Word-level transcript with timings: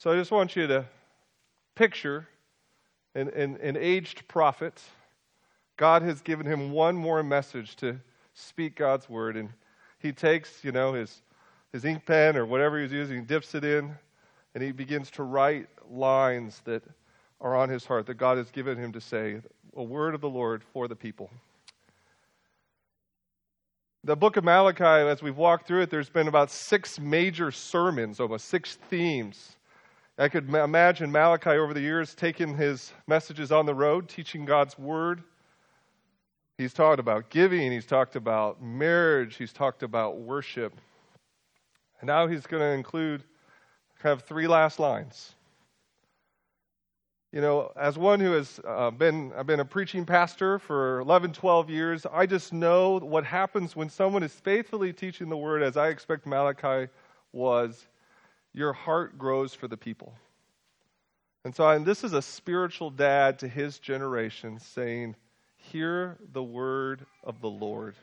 So 0.00 0.10
I 0.10 0.16
just 0.16 0.30
want 0.30 0.56
you 0.56 0.66
to 0.66 0.86
picture 1.74 2.26
an, 3.14 3.28
an, 3.36 3.58
an 3.60 3.76
aged 3.76 4.26
prophet. 4.28 4.80
God 5.76 6.00
has 6.00 6.22
given 6.22 6.46
him 6.46 6.70
one 6.70 6.96
more 6.96 7.22
message 7.22 7.76
to 7.76 8.00
speak 8.32 8.76
God's 8.76 9.10
word. 9.10 9.36
And 9.36 9.50
he 9.98 10.12
takes, 10.12 10.64
you 10.64 10.72
know, 10.72 10.94
his, 10.94 11.20
his 11.70 11.84
ink 11.84 12.06
pen 12.06 12.38
or 12.38 12.46
whatever 12.46 12.80
he's 12.80 12.92
using, 12.92 13.26
dips 13.26 13.54
it 13.54 13.62
in, 13.62 13.94
and 14.54 14.64
he 14.64 14.72
begins 14.72 15.10
to 15.10 15.22
write 15.22 15.68
lines 15.90 16.62
that 16.64 16.82
are 17.38 17.54
on 17.54 17.68
his 17.68 17.84
heart 17.84 18.06
that 18.06 18.14
God 18.14 18.38
has 18.38 18.50
given 18.50 18.78
him 18.78 18.92
to 18.92 19.02
say, 19.02 19.42
a 19.76 19.82
word 19.82 20.14
of 20.14 20.22
the 20.22 20.30
Lord 20.30 20.62
for 20.72 20.88
the 20.88 20.96
people. 20.96 21.28
The 24.04 24.16
book 24.16 24.38
of 24.38 24.44
Malachi, 24.44 25.10
as 25.10 25.22
we've 25.22 25.36
walked 25.36 25.66
through 25.66 25.82
it, 25.82 25.90
there's 25.90 26.08
been 26.08 26.26
about 26.26 26.50
six 26.50 26.98
major 26.98 27.50
sermons, 27.50 28.18
almost 28.18 28.46
six 28.48 28.76
themes. 28.88 29.56
I 30.20 30.28
could 30.28 30.54
imagine 30.54 31.10
Malachi 31.10 31.52
over 31.52 31.72
the 31.72 31.80
years 31.80 32.14
taking 32.14 32.54
his 32.54 32.92
messages 33.06 33.50
on 33.50 33.64
the 33.64 33.74
road, 33.74 34.06
teaching 34.06 34.44
God's 34.44 34.78
word. 34.78 35.22
He's 36.58 36.74
talked 36.74 37.00
about 37.00 37.30
giving, 37.30 37.72
he's 37.72 37.86
talked 37.86 38.16
about 38.16 38.62
marriage, 38.62 39.36
he's 39.36 39.50
talked 39.50 39.82
about 39.82 40.18
worship. 40.18 40.74
And 42.00 42.08
now 42.08 42.26
he's 42.26 42.46
going 42.46 42.60
to 42.60 42.68
include 42.68 43.24
kind 44.02 44.12
of 44.12 44.22
three 44.24 44.46
last 44.46 44.78
lines. 44.78 45.36
You 47.32 47.40
know, 47.40 47.72
as 47.74 47.96
one 47.96 48.20
who 48.20 48.32
has 48.32 48.60
uh, 48.68 48.90
been, 48.90 49.32
I've 49.34 49.46
been 49.46 49.60
a 49.60 49.64
preaching 49.64 50.04
pastor 50.04 50.58
for 50.58 51.00
11, 51.00 51.32
12 51.32 51.70
years, 51.70 52.04
I 52.04 52.26
just 52.26 52.52
know 52.52 52.98
what 52.98 53.24
happens 53.24 53.74
when 53.74 53.88
someone 53.88 54.22
is 54.22 54.34
faithfully 54.34 54.92
teaching 54.92 55.30
the 55.30 55.36
word, 55.38 55.62
as 55.62 55.78
I 55.78 55.88
expect 55.88 56.26
Malachi 56.26 56.92
was, 57.32 57.86
your 58.52 58.72
heart 58.72 59.18
grows 59.18 59.54
for 59.54 59.68
the 59.68 59.76
people. 59.76 60.14
And 61.44 61.54
so 61.54 61.68
and 61.68 61.86
this 61.86 62.04
is 62.04 62.12
a 62.12 62.22
spiritual 62.22 62.90
dad 62.90 63.38
to 63.40 63.48
his 63.48 63.78
generation 63.78 64.58
saying, 64.58 65.16
Hear 65.56 66.18
the 66.32 66.42
word 66.42 67.06
of 67.22 67.40
the 67.40 67.48
Lord. 67.48 67.94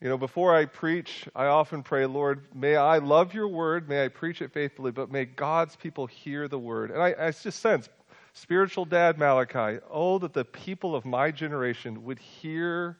You 0.00 0.08
know, 0.08 0.18
before 0.18 0.54
I 0.54 0.64
preach, 0.64 1.28
I 1.34 1.46
often 1.46 1.82
pray, 1.82 2.06
Lord, 2.06 2.44
may 2.54 2.76
I 2.76 2.98
love 2.98 3.34
your 3.34 3.48
word, 3.48 3.88
may 3.88 4.04
I 4.04 4.08
preach 4.08 4.40
it 4.42 4.52
faithfully, 4.52 4.92
but 4.92 5.10
may 5.10 5.24
God's 5.24 5.74
people 5.74 6.06
hear 6.06 6.46
the 6.46 6.58
word. 6.58 6.92
And 6.92 7.02
I, 7.02 7.14
I 7.18 7.30
just 7.32 7.58
sense, 7.58 7.88
spiritual 8.32 8.84
dad 8.84 9.18
Malachi, 9.18 9.80
oh, 9.90 10.18
that 10.20 10.32
the 10.32 10.44
people 10.44 10.94
of 10.94 11.04
my 11.04 11.32
generation 11.32 12.04
would 12.04 12.20
hear 12.20 12.96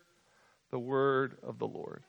the 0.71 0.79
word 0.79 1.37
of 1.45 1.61
the 1.61 1.69
Lord. 1.69 2.03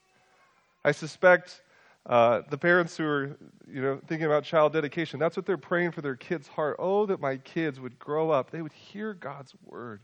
I 0.84 0.92
suspect 0.92 1.62
uh, 2.06 2.42
the 2.50 2.58
parents 2.58 2.98
who 2.98 3.06
are, 3.06 3.38
you 3.68 3.82
know, 3.82 4.00
thinking 4.08 4.26
about 4.26 4.44
child 4.44 4.74
dedication, 4.74 5.20
that's 5.20 5.38
what 5.38 5.46
they're 5.46 5.58
praying 5.58 5.92
for 5.92 6.02
their 6.02 6.16
kids' 6.16 6.48
heart. 6.48 6.78
Oh, 6.80 7.06
that 7.06 7.20
my 7.20 7.38
kids 7.38 7.80
would 7.80 8.00
grow 8.00 8.32
up. 8.32 8.52
They 8.52 8.62
would 8.62 8.74
hear 8.74 9.14
God's 9.14 9.54
word. 9.64 10.02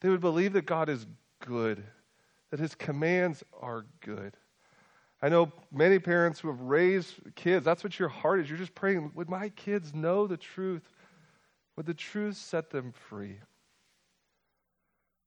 They 0.00 0.08
would 0.08 0.20
believe 0.20 0.52
that 0.54 0.66
God 0.66 0.88
is 0.88 1.06
good 1.40 1.84
that 2.52 2.60
his 2.60 2.74
commands 2.74 3.42
are 3.60 3.86
good. 4.00 4.36
I 5.22 5.30
know 5.30 5.50
many 5.72 5.98
parents 5.98 6.38
who 6.38 6.48
have 6.48 6.60
raised 6.60 7.14
kids, 7.34 7.64
that's 7.64 7.82
what 7.82 7.98
your 7.98 8.10
heart 8.10 8.40
is. 8.40 8.48
You're 8.48 8.58
just 8.58 8.74
praying, 8.74 9.10
would 9.14 9.30
my 9.30 9.48
kids 9.48 9.94
know 9.94 10.26
the 10.26 10.36
truth? 10.36 10.82
Would 11.76 11.86
the 11.86 11.94
truth 11.94 12.36
set 12.36 12.68
them 12.68 12.92
free? 12.92 13.38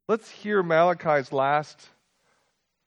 Let's 0.08 0.30
hear 0.30 0.62
Malachi's 0.62 1.34
last 1.34 1.90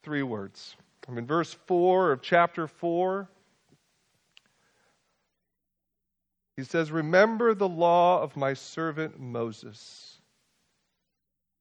three 0.05 0.22
words. 0.22 0.77
In 1.09 1.27
verse 1.27 1.55
4 1.67 2.12
of 2.12 2.23
chapter 2.23 2.67
4. 2.67 3.28
He 6.56 6.65
says, 6.65 6.91
Remember 6.91 7.55
the 7.55 7.69
law 7.69 8.20
of 8.20 8.37
my 8.37 8.55
servant 8.55 9.19
Moses 9.19 10.19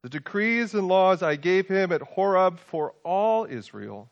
the 0.08 0.20
decrees 0.20 0.74
and 0.74 0.88
laws 0.88 1.22
I 1.22 1.36
gave 1.36 1.68
him 1.68 1.92
at 1.92 2.02
Horeb 2.02 2.60
for 2.60 2.94
all 3.04 3.44
Israel. 3.44 4.10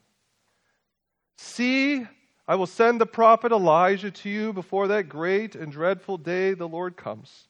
See, 1.37 2.05
I 2.47 2.55
will 2.55 2.67
send 2.67 2.99
the 2.99 3.05
prophet 3.05 3.53
Elijah 3.53 4.11
to 4.11 4.29
you 4.29 4.51
before 4.51 4.89
that 4.89 5.07
great 5.07 5.55
and 5.55 5.71
dreadful 5.71 6.17
day 6.17 6.53
the 6.53 6.67
Lord 6.67 6.97
comes. 6.97 7.47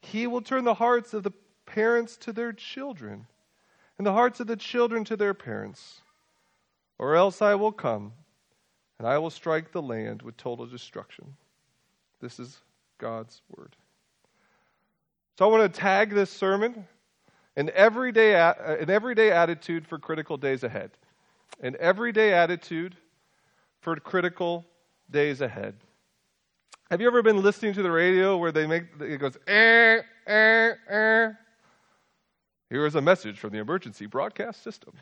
He 0.00 0.28
will 0.28 0.42
turn 0.42 0.62
the 0.62 0.74
hearts 0.74 1.12
of 1.12 1.24
the 1.24 1.32
parents 1.66 2.16
to 2.18 2.32
their 2.32 2.52
children, 2.52 3.26
and 3.98 4.06
the 4.06 4.12
hearts 4.12 4.38
of 4.38 4.46
the 4.46 4.54
children 4.54 5.02
to 5.04 5.16
their 5.16 5.34
parents. 5.34 6.02
Or 6.98 7.16
else 7.16 7.42
I 7.42 7.54
will 7.54 7.72
come, 7.72 8.12
and 8.98 9.06
I 9.06 9.18
will 9.18 9.30
strike 9.30 9.72
the 9.72 9.82
land 9.82 10.22
with 10.22 10.36
total 10.36 10.66
destruction. 10.66 11.36
This 12.20 12.38
is 12.38 12.58
God's 12.98 13.42
word. 13.54 13.76
So 15.38 15.44
I 15.44 15.48
want 15.48 15.72
to 15.72 15.80
tag 15.80 16.10
this 16.10 16.30
sermon 16.30 16.86
an 17.56 17.70
everyday, 17.74 18.34
an 18.34 18.90
everyday 18.90 19.30
attitude 19.32 19.86
for 19.86 19.98
critical 19.98 20.36
days 20.36 20.62
ahead. 20.62 20.90
An 21.60 21.76
everyday 21.80 22.32
attitude 22.32 22.96
for 23.80 23.96
critical 23.96 24.64
days 25.10 25.40
ahead. 25.40 25.74
Have 26.90 27.00
you 27.00 27.06
ever 27.06 27.22
been 27.22 27.42
listening 27.42 27.72
to 27.74 27.82
the 27.82 27.90
radio 27.90 28.36
where 28.36 28.52
they 28.52 28.66
make 28.66 28.84
it 29.00 29.18
goes 29.18 29.36
eh, 29.46 30.00
eh, 30.26 30.72
eh? 30.88 31.32
Here 32.68 32.86
is 32.86 32.94
a 32.94 33.00
message 33.00 33.38
from 33.38 33.50
the 33.50 33.58
emergency 33.58 34.06
broadcast 34.06 34.62
system. 34.62 34.92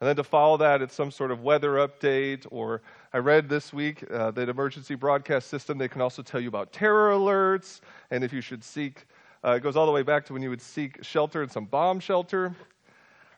And 0.00 0.08
then 0.08 0.16
to 0.16 0.24
follow 0.24 0.56
that, 0.56 0.80
it's 0.82 0.94
some 0.94 1.10
sort 1.10 1.30
of 1.30 1.42
weather 1.42 1.72
update. 1.74 2.46
Or 2.50 2.80
I 3.12 3.18
read 3.18 3.48
this 3.48 3.72
week 3.72 4.04
uh, 4.10 4.30
that 4.30 4.48
emergency 4.48 4.94
broadcast 4.94 5.48
system, 5.48 5.78
they 5.78 5.88
can 5.88 6.00
also 6.00 6.22
tell 6.22 6.40
you 6.40 6.48
about 6.48 6.72
terror 6.72 7.12
alerts 7.12 7.80
and 8.10 8.24
if 8.24 8.32
you 8.32 8.40
should 8.40 8.64
seek 8.64 9.06
uh, 9.42 9.52
it 9.52 9.62
goes 9.62 9.76
all 9.76 9.86
the 9.86 9.92
way 9.92 10.02
back 10.02 10.26
to 10.26 10.32
when 10.34 10.42
you 10.42 10.50
would 10.50 10.60
seek 10.60 11.02
shelter 11.02 11.42
in 11.42 11.48
some 11.48 11.64
bomb 11.64 12.00
shelter. 12.00 12.54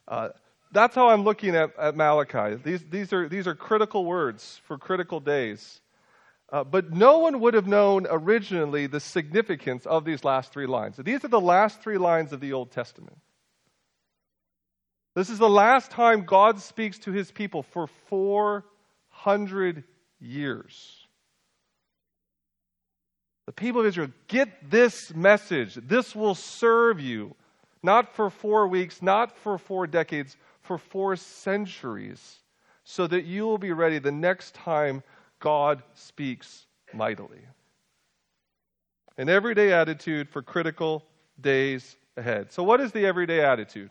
Uh, 0.09 0.31
that's 0.73 0.95
how 0.95 1.11
I'm 1.11 1.23
looking 1.23 1.55
at, 1.55 1.77
at 1.79 1.97
Malachi. 1.97 2.57
These, 2.57 2.85
these, 2.91 3.13
are, 3.13 3.29
these 3.29 3.47
are 3.47 3.55
critical 3.55 4.05
words 4.05 4.61
for 4.65 4.79
critical 4.79 5.21
days. 5.21 5.81
Uh, 6.51 6.65
but 6.65 6.93
no 6.93 7.19
one 7.19 7.41
would 7.41 7.55
have 7.55 7.67
known 7.67 8.07
originally 8.11 8.87
the 8.87 9.01
significance 9.01 9.87
of 9.87 10.05
these 10.05 10.25
last 10.25 10.53
three 10.53 10.67
lines. 10.67 10.97
These 10.97 11.25
are 11.25 11.29
the 11.29 11.41
last 11.41 11.81
three 11.83 11.99
lines 11.99 12.33
of 12.33 12.41
the 12.41 12.53
Old 12.53 12.73
Testament. 12.73 13.17
This 15.15 15.29
is 15.29 15.39
the 15.39 15.49
last 15.49 15.91
time 15.91 16.25
God 16.25 16.61
speaks 16.61 16.99
to 17.01 17.13
his 17.13 17.31
people 17.31 17.63
for 17.63 17.87
400 17.87 19.85
years. 20.21 21.07
The 23.47 23.53
people 23.53 23.81
of 23.83 23.87
Israel, 23.89 24.09
get 24.29 24.71
this 24.71 25.15
message. 25.15 25.75
This 25.75 26.15
will 26.15 26.35
serve 26.35 27.01
you, 27.01 27.35
not 27.83 28.15
for 28.15 28.31
four 28.31 28.69
weeks, 28.69 29.03
not 29.03 29.37
for 29.37 29.59
four 29.59 29.87
decades, 29.87 30.37
for 30.63 30.79
four 30.79 31.17
centuries, 31.17 32.39
so 32.85 33.07
that 33.09 33.25
you 33.25 33.45
will 33.45 33.59
be 33.59 33.73
ready 33.73 33.99
the 33.99 34.13
next 34.13 34.55
time 34.55 35.03
God 35.41 35.83
speaks 35.95 36.67
mightily. 36.95 37.41
An 39.19 39.29
everyday 39.29 39.73
attitude 39.73 40.29
for 40.31 40.41
critical 40.41 41.05
days 41.41 41.97
ahead. 42.17 42.53
So, 42.53 42.63
what 42.63 42.81
is 42.81 42.93
the 42.93 43.05
everyday 43.05 43.45
attitude? 43.45 43.91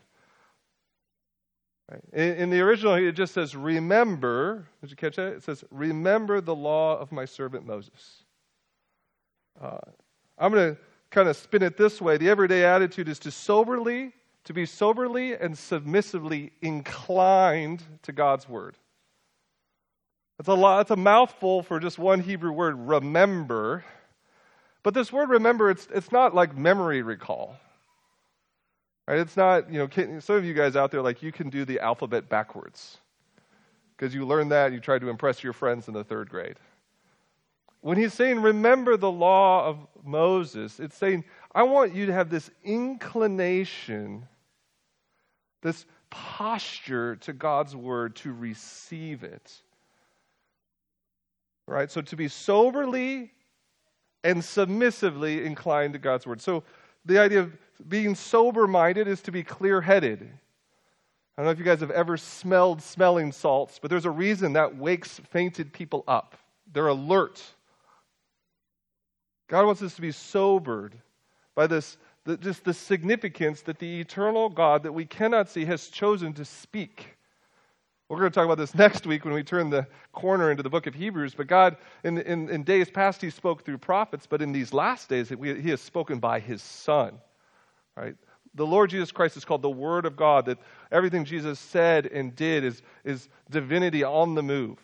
In, 2.13 2.33
in, 2.35 2.49
the 2.49 2.61
original, 2.61 2.93
it 2.93 3.13
just 3.13 3.33
says, 3.33 3.55
Remember. 3.55 4.67
Did 4.81 4.91
you 4.91 4.95
catch 4.95 5.15
that? 5.17 5.33
It 5.33 5.43
says, 5.43 5.63
Remember 5.71 6.41
the 6.41 6.55
law 6.55 6.97
of 6.97 7.11
my 7.11 7.25
servant 7.25 7.65
Moses. 7.65 8.23
Uh, 9.59 9.77
I'm 10.37 10.51
going 10.51 10.75
to 10.75 10.81
kind 11.09 11.27
of 11.27 11.35
spin 11.35 11.61
it 11.61 11.77
this 11.77 12.01
way. 12.01 12.17
The 12.17 12.29
everyday 12.29 12.63
attitude 12.63 13.09
is 13.09 13.19
to 13.19 13.31
soberly, 13.31 14.13
to 14.45 14.53
be 14.53 14.65
soberly 14.65 15.35
and 15.35 15.57
submissively 15.57 16.51
inclined 16.61 17.83
to 18.03 18.11
God's 18.11 18.47
word. 18.47 18.77
It's 20.39 20.47
a 20.47 20.53
lot, 20.53 20.81
it's 20.81 20.91
a 20.91 20.95
mouthful 20.95 21.61
for 21.61 21.79
just 21.79 21.99
one 21.99 22.21
Hebrew 22.21 22.51
word, 22.51 22.75
remember. 22.75 23.85
But 24.81 24.95
this 24.95 25.11
word 25.11 25.29
remember, 25.29 25.69
it's, 25.69 25.87
it's 25.93 26.11
not 26.11 26.33
like 26.33 26.57
memory 26.57 27.03
recall. 27.03 27.57
Right? 29.07 29.19
It's 29.19 29.35
not, 29.35 29.71
you 29.71 29.79
know, 29.79 30.19
some 30.19 30.35
of 30.35 30.45
you 30.45 30.53
guys 30.53 30.75
out 30.75 30.91
there, 30.91 31.01
like, 31.01 31.21
you 31.21 31.31
can 31.31 31.49
do 31.49 31.65
the 31.65 31.79
alphabet 31.79 32.29
backwards 32.29 32.97
because 33.97 34.13
you 34.13 34.25
learned 34.25 34.51
that, 34.51 34.71
you 34.71 34.79
tried 34.79 35.01
to 35.01 35.09
impress 35.09 35.43
your 35.43 35.53
friends 35.53 35.87
in 35.87 35.93
the 35.93 36.03
third 36.03 36.29
grade. 36.29 36.57
When 37.81 37.97
he's 37.97 38.13
saying, 38.13 38.41
remember 38.41 38.95
the 38.95 39.11
law 39.11 39.65
of 39.65 39.79
Moses, 40.03 40.79
it's 40.79 40.95
saying, 40.95 41.25
I 41.53 41.63
want 41.63 41.95
you 41.95 42.05
to 42.05 42.13
have 42.13 42.29
this 42.29 42.49
inclination, 42.63 44.27
this 45.61 45.85
posture 46.11 47.15
to 47.17 47.33
God's 47.33 47.75
word 47.75 48.15
to 48.17 48.33
receive 48.33 49.23
it. 49.23 49.51
Right? 51.67 51.89
So 51.89 52.01
to 52.01 52.15
be 52.15 52.27
soberly 52.27 53.31
and 54.23 54.43
submissively 54.43 55.43
inclined 55.45 55.93
to 55.93 55.99
God's 55.99 56.27
word. 56.27 56.41
So 56.41 56.63
the 57.05 57.17
idea 57.17 57.39
of 57.39 57.57
being 57.87 58.15
sober 58.15 58.67
minded 58.67 59.07
is 59.07 59.21
to 59.23 59.31
be 59.31 59.43
clear 59.43 59.81
headed. 59.81 60.21
I 61.37 61.41
don't 61.41 61.45
know 61.45 61.51
if 61.51 61.59
you 61.59 61.65
guys 61.65 61.79
have 61.79 61.91
ever 61.91 62.17
smelled 62.17 62.81
smelling 62.81 63.31
salts, 63.31 63.79
but 63.79 63.89
there's 63.89 64.05
a 64.05 64.11
reason 64.11 64.53
that 64.53 64.77
wakes 64.77 65.19
fainted 65.29 65.73
people 65.73 66.03
up. 66.07 66.37
They're 66.73 66.87
alert 66.87 67.41
God 69.51 69.65
wants 69.65 69.81
us 69.81 69.95
to 69.95 70.01
be 70.01 70.13
sobered 70.13 70.95
by 71.55 71.67
this, 71.67 71.97
the, 72.23 72.37
just 72.37 72.63
the 72.63 72.73
significance 72.73 73.61
that 73.63 73.79
the 73.79 73.99
eternal 73.99 74.47
God 74.47 74.81
that 74.83 74.93
we 74.93 75.05
cannot 75.05 75.49
see 75.49 75.65
has 75.65 75.89
chosen 75.89 76.31
to 76.35 76.45
speak. 76.45 77.17
We're 78.07 78.19
going 78.19 78.31
to 78.31 78.33
talk 78.33 78.45
about 78.45 78.57
this 78.57 78.73
next 78.73 79.05
week 79.05 79.25
when 79.25 79.33
we 79.33 79.43
turn 79.43 79.69
the 79.69 79.85
corner 80.13 80.51
into 80.51 80.63
the 80.63 80.69
book 80.69 80.87
of 80.87 80.95
Hebrews. 80.95 81.35
But 81.35 81.47
God, 81.47 81.75
in, 82.05 82.17
in, 82.19 82.49
in 82.49 82.63
days 82.63 82.89
past, 82.89 83.21
He 83.21 83.29
spoke 83.29 83.65
through 83.65 83.79
prophets, 83.79 84.25
but 84.25 84.41
in 84.41 84.53
these 84.53 84.71
last 84.71 85.09
days, 85.09 85.27
He 85.27 85.69
has 85.69 85.81
spoken 85.81 86.19
by 86.19 86.39
His 86.39 86.61
Son. 86.61 87.19
Right? 88.01 88.15
The 88.55 88.65
Lord 88.65 88.89
Jesus 88.89 89.11
Christ 89.11 89.37
is 89.37 89.45
called 89.45 89.61
the 89.61 89.69
Word 89.69 90.05
of 90.05 90.15
God, 90.15 90.45
that 90.45 90.57
everything 90.91 91.23
Jesus 91.23 91.59
said 91.59 92.07
and 92.07 92.35
did 92.35 92.63
is, 92.63 92.81
is 93.05 93.29
divinity 93.49 94.03
on 94.03 94.33
the 94.33 94.41
move. 94.41 94.79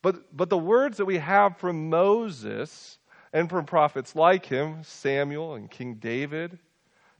But, 0.00 0.36
but 0.36 0.48
the 0.48 0.56
words 0.56 0.96
that 0.98 1.04
we 1.04 1.18
have 1.18 1.58
from 1.58 1.90
Moses 1.90 2.98
and 3.32 3.50
from 3.50 3.64
prophets 3.66 4.14
like 4.14 4.46
him, 4.46 4.78
Samuel 4.82 5.54
and 5.54 5.70
King 5.70 5.94
David, 5.94 6.58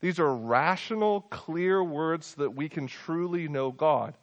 these 0.00 0.20
are 0.20 0.34
rational, 0.34 1.22
clear 1.22 1.82
words 1.82 2.34
that 2.34 2.54
we 2.54 2.68
can 2.68 2.86
truly 2.86 3.48
know 3.48 3.72
God. 3.72 4.14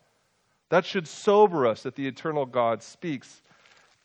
That 0.69 0.85
should 0.85 1.07
sober 1.07 1.67
us 1.67 1.83
that 1.83 1.95
the 1.95 2.07
eternal 2.07 2.45
God 2.45 2.81
speaks. 2.81 3.41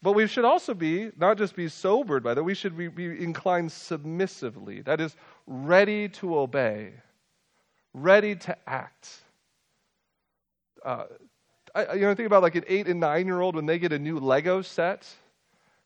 But 0.01 0.13
we 0.13 0.27
should 0.27 0.45
also 0.45 0.75
be, 0.75 1.11
not 1.17 1.39
just 1.39 1.57
be 1.57 1.69
sobered 1.69 2.23
by 2.23 2.35
that, 2.35 2.43
we 2.43 2.55
should 2.55 2.77
be, 2.77 2.89
be 2.89 3.07
inclined 3.23 3.73
submissively. 3.73 4.83
That 4.83 5.01
is, 5.01 5.17
ready 5.47 6.09
to 6.11 6.39
obey 6.39 6.93
ready 7.95 8.35
to 8.37 8.57
act. 8.67 9.09
Uh, 10.85 11.05
I, 11.75 11.95
you 11.95 12.01
know, 12.03 12.15
think 12.15 12.27
about 12.27 12.43
like 12.43 12.55
an 12.55 12.65
eight 12.67 12.87
and 12.87 13.01
nine 13.01 13.27
year 13.27 13.41
old 13.41 13.57
when 13.57 13.67
they 13.67 13.79
get 13.79 13.93
a 13.93 13.99
new 13.99 14.19
Lego 14.19 14.63
set, 14.63 15.07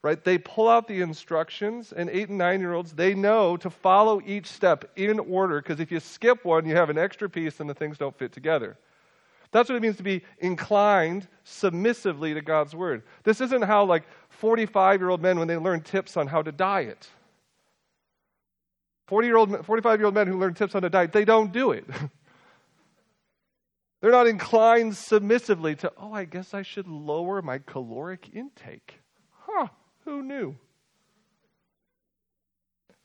right? 0.03 0.23
They 0.23 0.39
pull 0.39 0.69
out 0.69 0.87
the 0.87 1.01
instructions, 1.01 1.93
and 1.93 2.09
eight 2.11 2.29
and 2.29 2.39
nine 2.39 2.61
year 2.61 2.73
olds, 2.73 2.93
they 2.93 3.15
know 3.15 3.57
to 3.59 3.71
follow 3.71 4.21
each 4.25 4.47
step 4.47 4.91
in 4.97 5.19
order 5.19 5.61
because 5.61 5.81
if 5.81 5.91
you 5.91 6.01
skip 6.01 6.45
one, 6.45 6.67
you 6.67 6.77
have 6.77 6.91
an 6.91 6.99
extra 6.99 7.29
piece 7.29 7.61
and 7.61 7.69
the 7.69 7.75
things 7.75 7.99
don't 7.99 8.17
fit 8.17 8.33
together. 8.33 8.77
That's 9.53 9.69
what 9.69 9.77
it 9.77 9.83
means 9.83 9.99
to 9.99 10.03
be 10.03 10.23
inclined 10.39 11.29
submissively 11.45 12.35
to 12.35 12.41
God's 12.41 12.75
word. 12.75 13.05
This 13.23 13.41
isn't 13.41 13.63
how, 13.63 13.85
like, 13.85 14.05
45 14.31 15.01
year 15.01 15.11
old 15.11 15.23
men, 15.23 15.39
when 15.39 15.47
they 15.47 15.59
learn 15.59 15.83
tips 15.83 16.17
on 16.17 16.27
how 16.27 16.43
to 16.43 16.51
diet, 16.51 17.09
40 19.09 19.27
year 19.27 19.37
old, 19.37 19.67
45 19.67 20.01
year 20.01 20.07
old 20.07 20.15
men 20.15 20.27
who 20.27 20.39
learn 20.39 20.55
tips 20.55 20.75
on 20.75 20.83
a 20.85 20.91
diet, 20.91 21.13
they 21.13 21.27
don't 21.27 21.53
do 21.53 21.73
it. 21.73 21.85
They're 24.01 24.11
not 24.11 24.27
inclined 24.27 24.97
submissively 24.97 25.77
to, 25.77 25.93
oh, 25.97 26.13
I 26.13 26.25
guess 26.25 26.55
I 26.55 26.63
should 26.63 26.89
lower 26.89 27.43
my 27.43 27.59
caloric 27.59 28.31
intake. 28.35 29.01
Huh, 29.31 29.69
who 30.05 30.23
knew? 30.23 30.57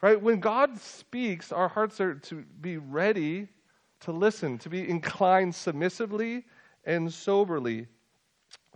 Right? 0.02 0.20
When 0.20 0.40
God 0.40 0.80
speaks, 0.80 1.52
our 1.52 1.68
hearts 1.68 2.00
are 2.00 2.16
to 2.16 2.46
be 2.62 2.78
ready 2.78 3.50
to 4.02 4.12
listen, 4.12 4.58
to 4.60 4.70
be 4.70 4.88
inclined 4.88 5.54
submissively 5.54 6.46
and 6.86 7.12
soberly 7.12 7.88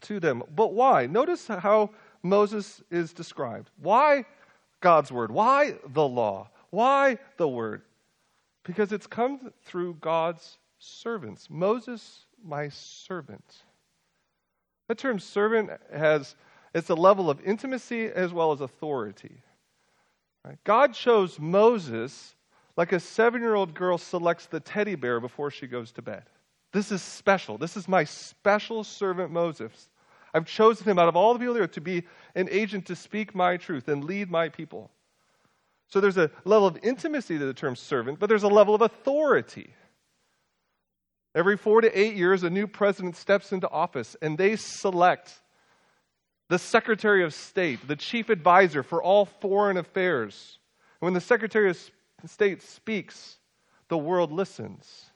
to 0.02 0.20
them. 0.20 0.44
But 0.56 0.74
why? 0.74 1.06
Notice 1.08 1.48
how 1.48 1.92
Moses 2.24 2.82
is 2.90 3.14
described. 3.14 3.70
Why 3.78 4.26
God's 4.80 5.12
word? 5.12 5.32
Why 5.32 5.76
the 5.94 6.08
law? 6.08 6.50
Why 6.70 7.18
the 7.38 7.48
word? 7.48 7.84
Because 8.64 8.92
it's 8.92 9.08
come 9.08 9.52
through 9.64 9.96
God's 10.02 10.58
servants. 10.80 11.50
Moses, 11.50 12.26
my 12.44 12.70
servant. 12.70 13.64
That 14.88 14.98
term 14.98 15.20
servant 15.20 15.72
has 15.94 16.36
it's 16.74 16.90
a 16.90 16.96
level 16.96 17.30
of 17.30 17.42
intimacy 17.42 18.06
as 18.06 18.32
well 18.32 18.52
as 18.52 18.62
authority. 18.62 19.42
God 20.64 20.94
chose 20.94 21.40
Moses 21.40 22.36
like 22.78 22.92
a 22.92 23.00
seven 23.00 23.42
year 23.42 23.56
old 23.56 23.74
girl 23.74 23.98
selects 23.98 24.46
the 24.46 24.60
teddy 24.60 24.96
bear 24.96 25.20
before 25.20 25.52
she 25.52 25.68
goes 25.68 25.92
to 25.94 26.02
bed. 26.02 26.24
This 26.72 26.92
is 26.92 27.02
special. 27.02 27.58
This 27.58 27.76
is 27.76 27.88
my 27.88 28.04
special 28.04 28.84
servant 28.84 29.32
Moses. 29.32 29.90
I've 30.34 30.46
chosen 30.46 30.88
him 30.88 30.98
out 30.98 31.10
of 31.10 31.16
all 31.16 31.34
the 31.34 31.40
people 31.40 31.56
here 31.56 31.68
to 31.68 31.82
be 31.82 32.04
an 32.36 32.48
agent 32.50 32.86
to 32.88 32.96
speak 32.96 33.36
my 33.36 33.58
truth 33.58 33.90
and 33.90 34.04
lead 34.04 34.32
my 34.32 34.48
people. 34.48 34.90
So 35.88 36.00
there's 36.00 36.18
a 36.18 36.32
level 36.46 36.68
of 36.68 36.80
intimacy 36.84 37.38
to 37.38 37.46
the 37.46 37.54
term 37.54 37.76
servant, 37.76 38.20
but 38.20 38.30
there's 38.30 38.44
a 38.44 38.48
level 38.48 38.74
of 38.74 38.82
authority. 38.82 39.74
Every 41.36 41.58
four 41.58 41.82
to 41.82 42.00
eight 42.00 42.16
years, 42.16 42.44
a 42.44 42.50
new 42.50 42.68
president 42.68 43.18
steps 43.18 43.52
into 43.52 43.70
office 43.70 44.16
and 44.22 44.38
they 44.38 44.56
select 44.56 45.34
the 46.48 46.60
Secretary 46.60 47.24
of 47.24 47.34
State, 47.34 47.86
the 47.88 47.96
chief 47.96 48.30
advisor 48.30 48.84
for 48.84 49.02
all 49.02 49.26
foreign 49.26 49.78
affairs. 49.78 50.60
And 51.00 51.08
when 51.08 51.14
the 51.14 51.22
Secretary 51.22 51.70
of 51.70 51.78
State 52.26 52.62
speaks, 52.62 53.38
the 53.88 53.98
world 53.98 54.32
listens. 54.32 55.12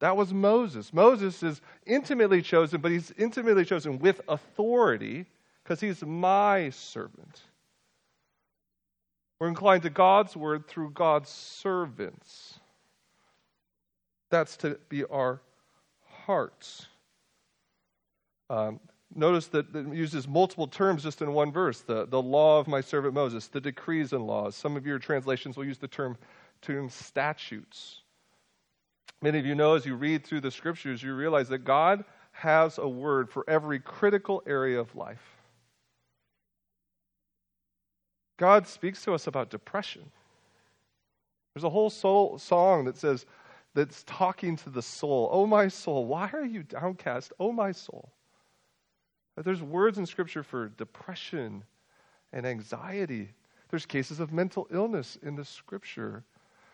That 0.00 0.16
was 0.16 0.32
Moses. 0.32 0.92
Moses 0.92 1.42
is 1.42 1.60
intimately 1.86 2.42
chosen, 2.42 2.80
but 2.80 2.92
he's 2.92 3.12
intimately 3.18 3.64
chosen 3.64 3.98
with 3.98 4.20
authority 4.28 5.26
because 5.62 5.80
he's 5.80 6.04
my 6.04 6.70
servant. 6.70 7.42
We're 9.38 9.48
inclined 9.48 9.82
to 9.84 9.90
God's 9.90 10.36
word 10.36 10.66
through 10.66 10.90
God's 10.90 11.30
servants. 11.30 12.58
That's 14.30 14.56
to 14.58 14.78
be 14.88 15.04
our 15.04 15.40
hearts. 16.26 16.86
Um, 18.50 18.80
notice 19.14 19.46
that 19.48 19.74
it 19.74 19.94
uses 19.94 20.28
multiple 20.28 20.66
terms 20.66 21.02
just 21.02 21.22
in 21.22 21.32
one 21.32 21.52
verse 21.52 21.80
the, 21.80 22.06
the 22.06 22.20
law 22.20 22.58
of 22.58 22.68
my 22.68 22.80
servant 22.80 23.14
Moses, 23.14 23.48
the 23.48 23.60
decrees 23.60 24.12
and 24.12 24.26
laws. 24.26 24.54
Some 24.54 24.76
of 24.76 24.86
your 24.86 24.98
translations 24.98 25.56
will 25.56 25.64
use 25.64 25.78
the 25.78 25.88
term, 25.88 26.16
term 26.62 26.88
statutes. 26.88 28.02
Many 29.20 29.38
of 29.38 29.46
you 29.46 29.54
know 29.54 29.74
as 29.74 29.84
you 29.84 29.96
read 29.96 30.24
through 30.24 30.42
the 30.42 30.50
scriptures, 30.50 31.02
you 31.02 31.14
realize 31.14 31.48
that 31.48 31.64
God 31.64 32.04
has 32.32 32.78
a 32.78 32.88
word 32.88 33.28
for 33.28 33.44
every 33.48 33.80
critical 33.80 34.42
area 34.46 34.78
of 34.78 34.94
life. 34.94 35.36
God 38.36 38.68
speaks 38.68 39.02
to 39.04 39.14
us 39.14 39.26
about 39.26 39.50
depression. 39.50 40.08
There's 41.54 41.64
a 41.64 41.70
whole 41.70 41.90
soul 41.90 42.38
song 42.38 42.84
that 42.84 42.96
says, 42.96 43.26
that's 43.74 44.02
talking 44.04 44.56
to 44.56 44.70
the 44.70 44.82
soul. 44.82 45.28
Oh, 45.32 45.46
my 45.46 45.68
soul, 45.68 46.06
why 46.06 46.30
are 46.32 46.44
you 46.44 46.62
downcast? 46.62 47.32
Oh, 47.38 47.52
my 47.52 47.72
soul. 47.72 48.12
There's 49.42 49.62
words 49.62 49.98
in 49.98 50.06
Scripture 50.06 50.42
for 50.42 50.68
depression 50.68 51.64
and 52.32 52.46
anxiety. 52.46 53.30
There's 53.70 53.86
cases 53.86 54.20
of 54.20 54.32
mental 54.32 54.66
illness 54.70 55.18
in 55.22 55.36
the 55.36 55.44
Scripture. 55.44 56.24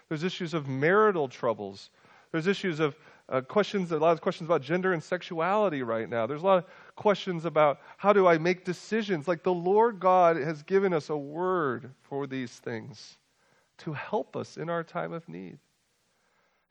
There's 0.09 0.23
issues 0.23 0.54
of 0.54 0.68
marital 0.68 1.28
troubles. 1.28 1.90
There's 2.33 2.47
issues 2.47 2.80
of 2.80 2.97
uh, 3.28 3.40
questions, 3.40 3.90
a 3.92 3.99
lot 3.99 4.12
of 4.12 4.21
questions 4.21 4.49
about 4.49 4.61
gender 4.61 4.92
and 4.92 5.02
sexuality 5.02 5.83
right 5.83 6.09
now. 6.09 6.26
There's 6.26 6.42
a 6.42 6.47
lot 6.47 6.59
of 6.59 6.64
questions 6.97 7.44
about 7.44 7.80
how 7.97 8.12
do 8.12 8.26
I 8.26 8.38
make 8.38 8.64
decisions. 8.64 9.26
Like 9.26 9.42
the 9.42 9.54
Lord 9.54 9.99
God 9.99 10.37
has 10.37 10.62
given 10.62 10.92
us 10.92 11.11
a 11.11 11.16
word 11.16 11.90
for 12.02 12.26
these 12.26 12.52
things 12.52 13.18
to 13.78 13.92
help 13.92 14.37
us 14.37 14.56
in 14.56 14.68
our 14.68 14.85
time 14.85 15.12
of 15.12 15.28
need. 15.28 15.59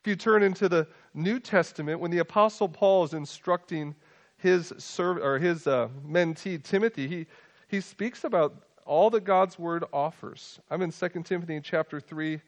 If 0.02 0.08
you 0.08 0.16
turn 0.16 0.44
into 0.44 0.68
the 0.68 0.88
New 1.14 1.40
Testament, 1.40 2.00
when 2.00 2.12
the 2.12 2.20
Apostle 2.20 2.68
Paul 2.68 3.06
is 3.06 3.14
instructing 3.14 3.96
his, 4.44 4.74
serv- 4.78 5.24
or 5.24 5.40
his 5.40 5.68
uh, 5.68 5.88
mentee, 6.06 6.62
Timothy, 6.62 7.08
he, 7.08 7.26
he 7.70 7.80
speaks 7.80 8.26
about 8.26 8.54
all 8.86 9.10
that 9.12 9.24
God's 9.24 9.58
word 9.58 9.86
offers. 9.94 10.60
I'm 10.70 10.82
in 10.82 10.92
2 10.92 11.10
Timothy 11.24 11.62
chapter 11.64 12.02
3, 12.02 12.42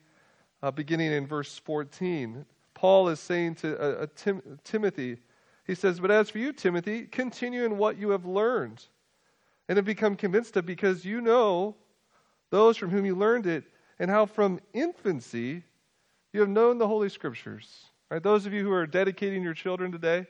uh, 0.62 0.72
beginning 0.72 1.14
in 1.14 1.26
verse 1.26 1.58
14. 1.58 2.46
Paul 2.74 3.08
is 3.08 3.22
saying 3.22 3.56
to 3.56 3.80
uh, 3.80 4.04
uh, 4.04 4.08
Tim- 4.14 4.60
Timothy, 4.66 5.18
he 5.66 5.74
says, 5.74 6.02
But 6.02 6.12
as 6.12 6.30
for 6.30 6.38
you, 6.38 6.52
Timothy, 6.52 7.04
continue 7.04 7.64
in 7.64 7.78
what 7.78 7.98
you 7.98 8.10
have 8.10 8.26
learned 8.26 8.84
and 9.70 9.78
have 9.78 9.86
become 9.86 10.18
convinced 10.18 10.58
of, 10.58 10.66
because 10.66 11.06
you 11.06 11.22
know 11.22 11.78
those 12.50 12.76
from 12.76 12.90
whom 12.90 13.06
you 13.06 13.16
learned 13.16 13.48
it, 13.48 13.64
and 14.00 14.12
how 14.12 14.26
from 14.26 14.60
infancy 14.74 15.64
you 16.34 16.42
have 16.42 16.50
known 16.50 16.78
the 16.78 16.88
Holy 16.88 17.08
Scriptures. 17.08 17.86
Right? 18.12 18.22
Those 18.22 18.46
of 18.46 18.52
you 18.52 18.64
who 18.64 18.72
are 18.74 18.86
dedicating 18.86 19.42
your 19.42 19.54
children 19.54 19.94
today, 19.94 20.28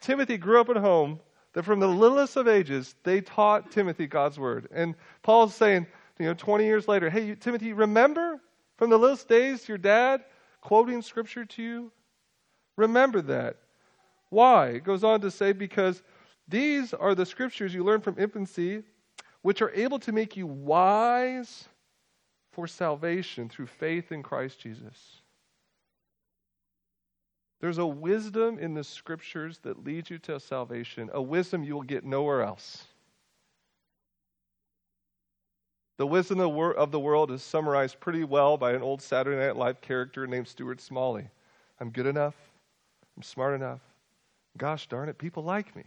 Timothy 0.00 0.38
grew 0.38 0.60
up 0.60 0.68
at 0.68 0.76
home 0.76 1.20
that 1.52 1.64
from 1.64 1.80
the 1.80 1.88
littlest 1.88 2.36
of 2.36 2.46
ages, 2.46 2.94
they 3.02 3.20
taught 3.20 3.70
Timothy 3.70 4.06
God's 4.06 4.38
word. 4.38 4.68
And 4.72 4.94
Paul's 5.22 5.54
saying, 5.54 5.86
you 6.18 6.26
know, 6.26 6.34
20 6.34 6.64
years 6.64 6.88
later, 6.88 7.10
hey, 7.10 7.34
Timothy, 7.34 7.72
remember 7.72 8.40
from 8.76 8.90
the 8.90 8.98
littlest 8.98 9.28
days 9.28 9.68
your 9.68 9.78
dad 9.78 10.24
quoting 10.60 11.02
scripture 11.02 11.44
to 11.44 11.62
you? 11.62 11.92
Remember 12.76 13.20
that. 13.22 13.56
Why? 14.30 14.68
It 14.68 14.84
goes 14.84 15.04
on 15.04 15.20
to 15.22 15.30
say, 15.30 15.52
because 15.52 16.02
these 16.46 16.94
are 16.94 17.14
the 17.14 17.26
scriptures 17.26 17.74
you 17.74 17.84
learn 17.84 18.00
from 18.00 18.18
infancy, 18.18 18.82
which 19.42 19.62
are 19.62 19.70
able 19.70 19.98
to 20.00 20.12
make 20.12 20.36
you 20.36 20.46
wise 20.46 21.68
for 22.52 22.66
salvation 22.66 23.48
through 23.48 23.66
faith 23.66 24.12
in 24.12 24.22
Christ 24.22 24.60
Jesus. 24.60 25.22
There's 27.60 27.78
a 27.78 27.86
wisdom 27.86 28.58
in 28.58 28.74
the 28.74 28.84
scriptures 28.84 29.58
that 29.62 29.84
leads 29.84 30.10
you 30.10 30.18
to 30.20 30.38
salvation, 30.38 31.10
a 31.12 31.20
wisdom 31.20 31.64
you 31.64 31.74
will 31.74 31.82
get 31.82 32.04
nowhere 32.04 32.42
else. 32.42 32.84
The 35.96 36.06
wisdom 36.06 36.38
of 36.40 36.92
the 36.92 37.00
world 37.00 37.32
is 37.32 37.42
summarized 37.42 37.98
pretty 37.98 38.22
well 38.22 38.56
by 38.56 38.72
an 38.72 38.82
old 38.82 39.02
Saturday 39.02 39.44
Night 39.44 39.56
Live 39.56 39.80
character 39.80 40.28
named 40.28 40.46
Stuart 40.46 40.80
Smalley. 40.80 41.28
I'm 41.80 41.90
good 41.90 42.06
enough. 42.06 42.36
I'm 43.16 43.24
smart 43.24 43.56
enough. 43.56 43.80
Gosh 44.56 44.86
darn 44.86 45.08
it, 45.08 45.18
people 45.18 45.42
like 45.42 45.74
me. 45.74 45.82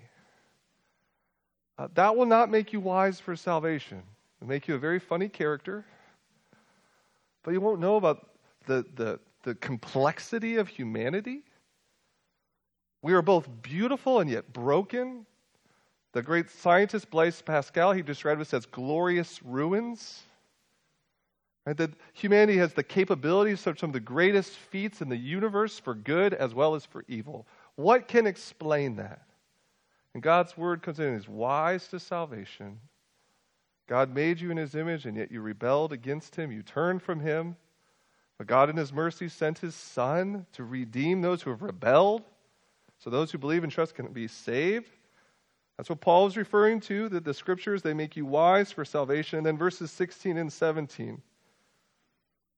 Uh, 1.77 1.87
that 1.93 2.15
will 2.15 2.25
not 2.25 2.51
make 2.51 2.73
you 2.73 2.81
wise 2.81 3.21
for 3.21 3.37
salvation. 3.37 4.03
It'll 4.39 4.49
make 4.49 4.67
you 4.67 4.75
a 4.75 4.79
very 4.79 4.99
funny 4.99 5.29
character, 5.29 5.85
but 7.43 7.51
you 7.51 7.61
won't 7.61 7.79
know 7.79 7.95
about 7.95 8.31
the, 8.67 8.85
the, 8.95 9.17
the 9.43 9.55
complexity 9.55 10.57
of 10.57 10.67
humanity. 10.67 11.43
We 13.01 13.13
are 13.13 13.21
both 13.21 13.49
beautiful 13.61 14.19
and 14.19 14.29
yet 14.29 14.53
broken. 14.53 15.25
The 16.13 16.21
great 16.21 16.49
scientist 16.49 17.09
Blaise 17.09 17.41
Pascal, 17.41 17.93
he 17.93 18.01
described 18.01 18.41
us 18.41 18.53
as 18.53 18.65
glorious 18.65 19.41
ruins. 19.43 20.23
Right? 21.65 21.77
That 21.77 21.91
humanity 22.13 22.57
has 22.57 22.73
the 22.73 22.83
capabilities 22.83 23.65
of 23.67 23.79
some 23.79 23.89
of 23.89 23.93
the 23.93 23.99
greatest 23.99 24.51
feats 24.51 25.01
in 25.01 25.09
the 25.09 25.17
universe 25.17 25.79
for 25.79 25.93
good 25.93 26.33
as 26.33 26.53
well 26.53 26.75
as 26.75 26.85
for 26.85 27.05
evil. 27.07 27.47
What 27.75 28.07
can 28.07 28.27
explain 28.27 28.97
that? 28.97 29.21
And 30.13 30.21
God's 30.21 30.57
word 30.57 30.81
comes 30.81 30.99
in 30.99 31.07
and 31.07 31.17
is 31.17 31.29
wise 31.29 31.87
to 31.89 31.99
salvation. 31.99 32.79
God 33.87 34.13
made 34.13 34.39
you 34.39 34.51
in 34.51 34.57
his 34.57 34.75
image, 34.75 35.05
and 35.05 35.17
yet 35.17 35.31
you 35.31 35.41
rebelled 35.41 35.93
against 35.93 36.35
him. 36.35 36.51
You 36.51 36.63
turned 36.63 37.01
from 37.01 37.19
him. 37.19 37.55
But 38.37 38.47
God, 38.47 38.69
in 38.69 38.77
his 38.77 38.91
mercy, 38.91 39.29
sent 39.29 39.59
his 39.59 39.75
son 39.75 40.45
to 40.53 40.63
redeem 40.63 41.21
those 41.21 41.41
who 41.41 41.51
have 41.51 41.61
rebelled, 41.61 42.23
so 43.03 43.09
those 43.09 43.31
who 43.31 43.39
believe 43.39 43.63
and 43.63 43.71
trust 43.71 43.95
can 43.95 44.07
be 44.07 44.27
saved. 44.27 44.89
That's 45.77 45.89
what 45.89 46.01
Paul 46.01 46.27
is 46.27 46.37
referring 46.37 46.81
to, 46.81 47.09
that 47.09 47.25
the 47.25 47.33
scriptures, 47.33 47.81
they 47.81 47.95
make 47.95 48.15
you 48.15 48.25
wise 48.25 48.71
for 48.71 48.85
salvation. 48.85 49.37
And 49.37 49.45
then 49.45 49.57
verses 49.57 49.89
16 49.91 50.37
and 50.37 50.53
17. 50.53 51.19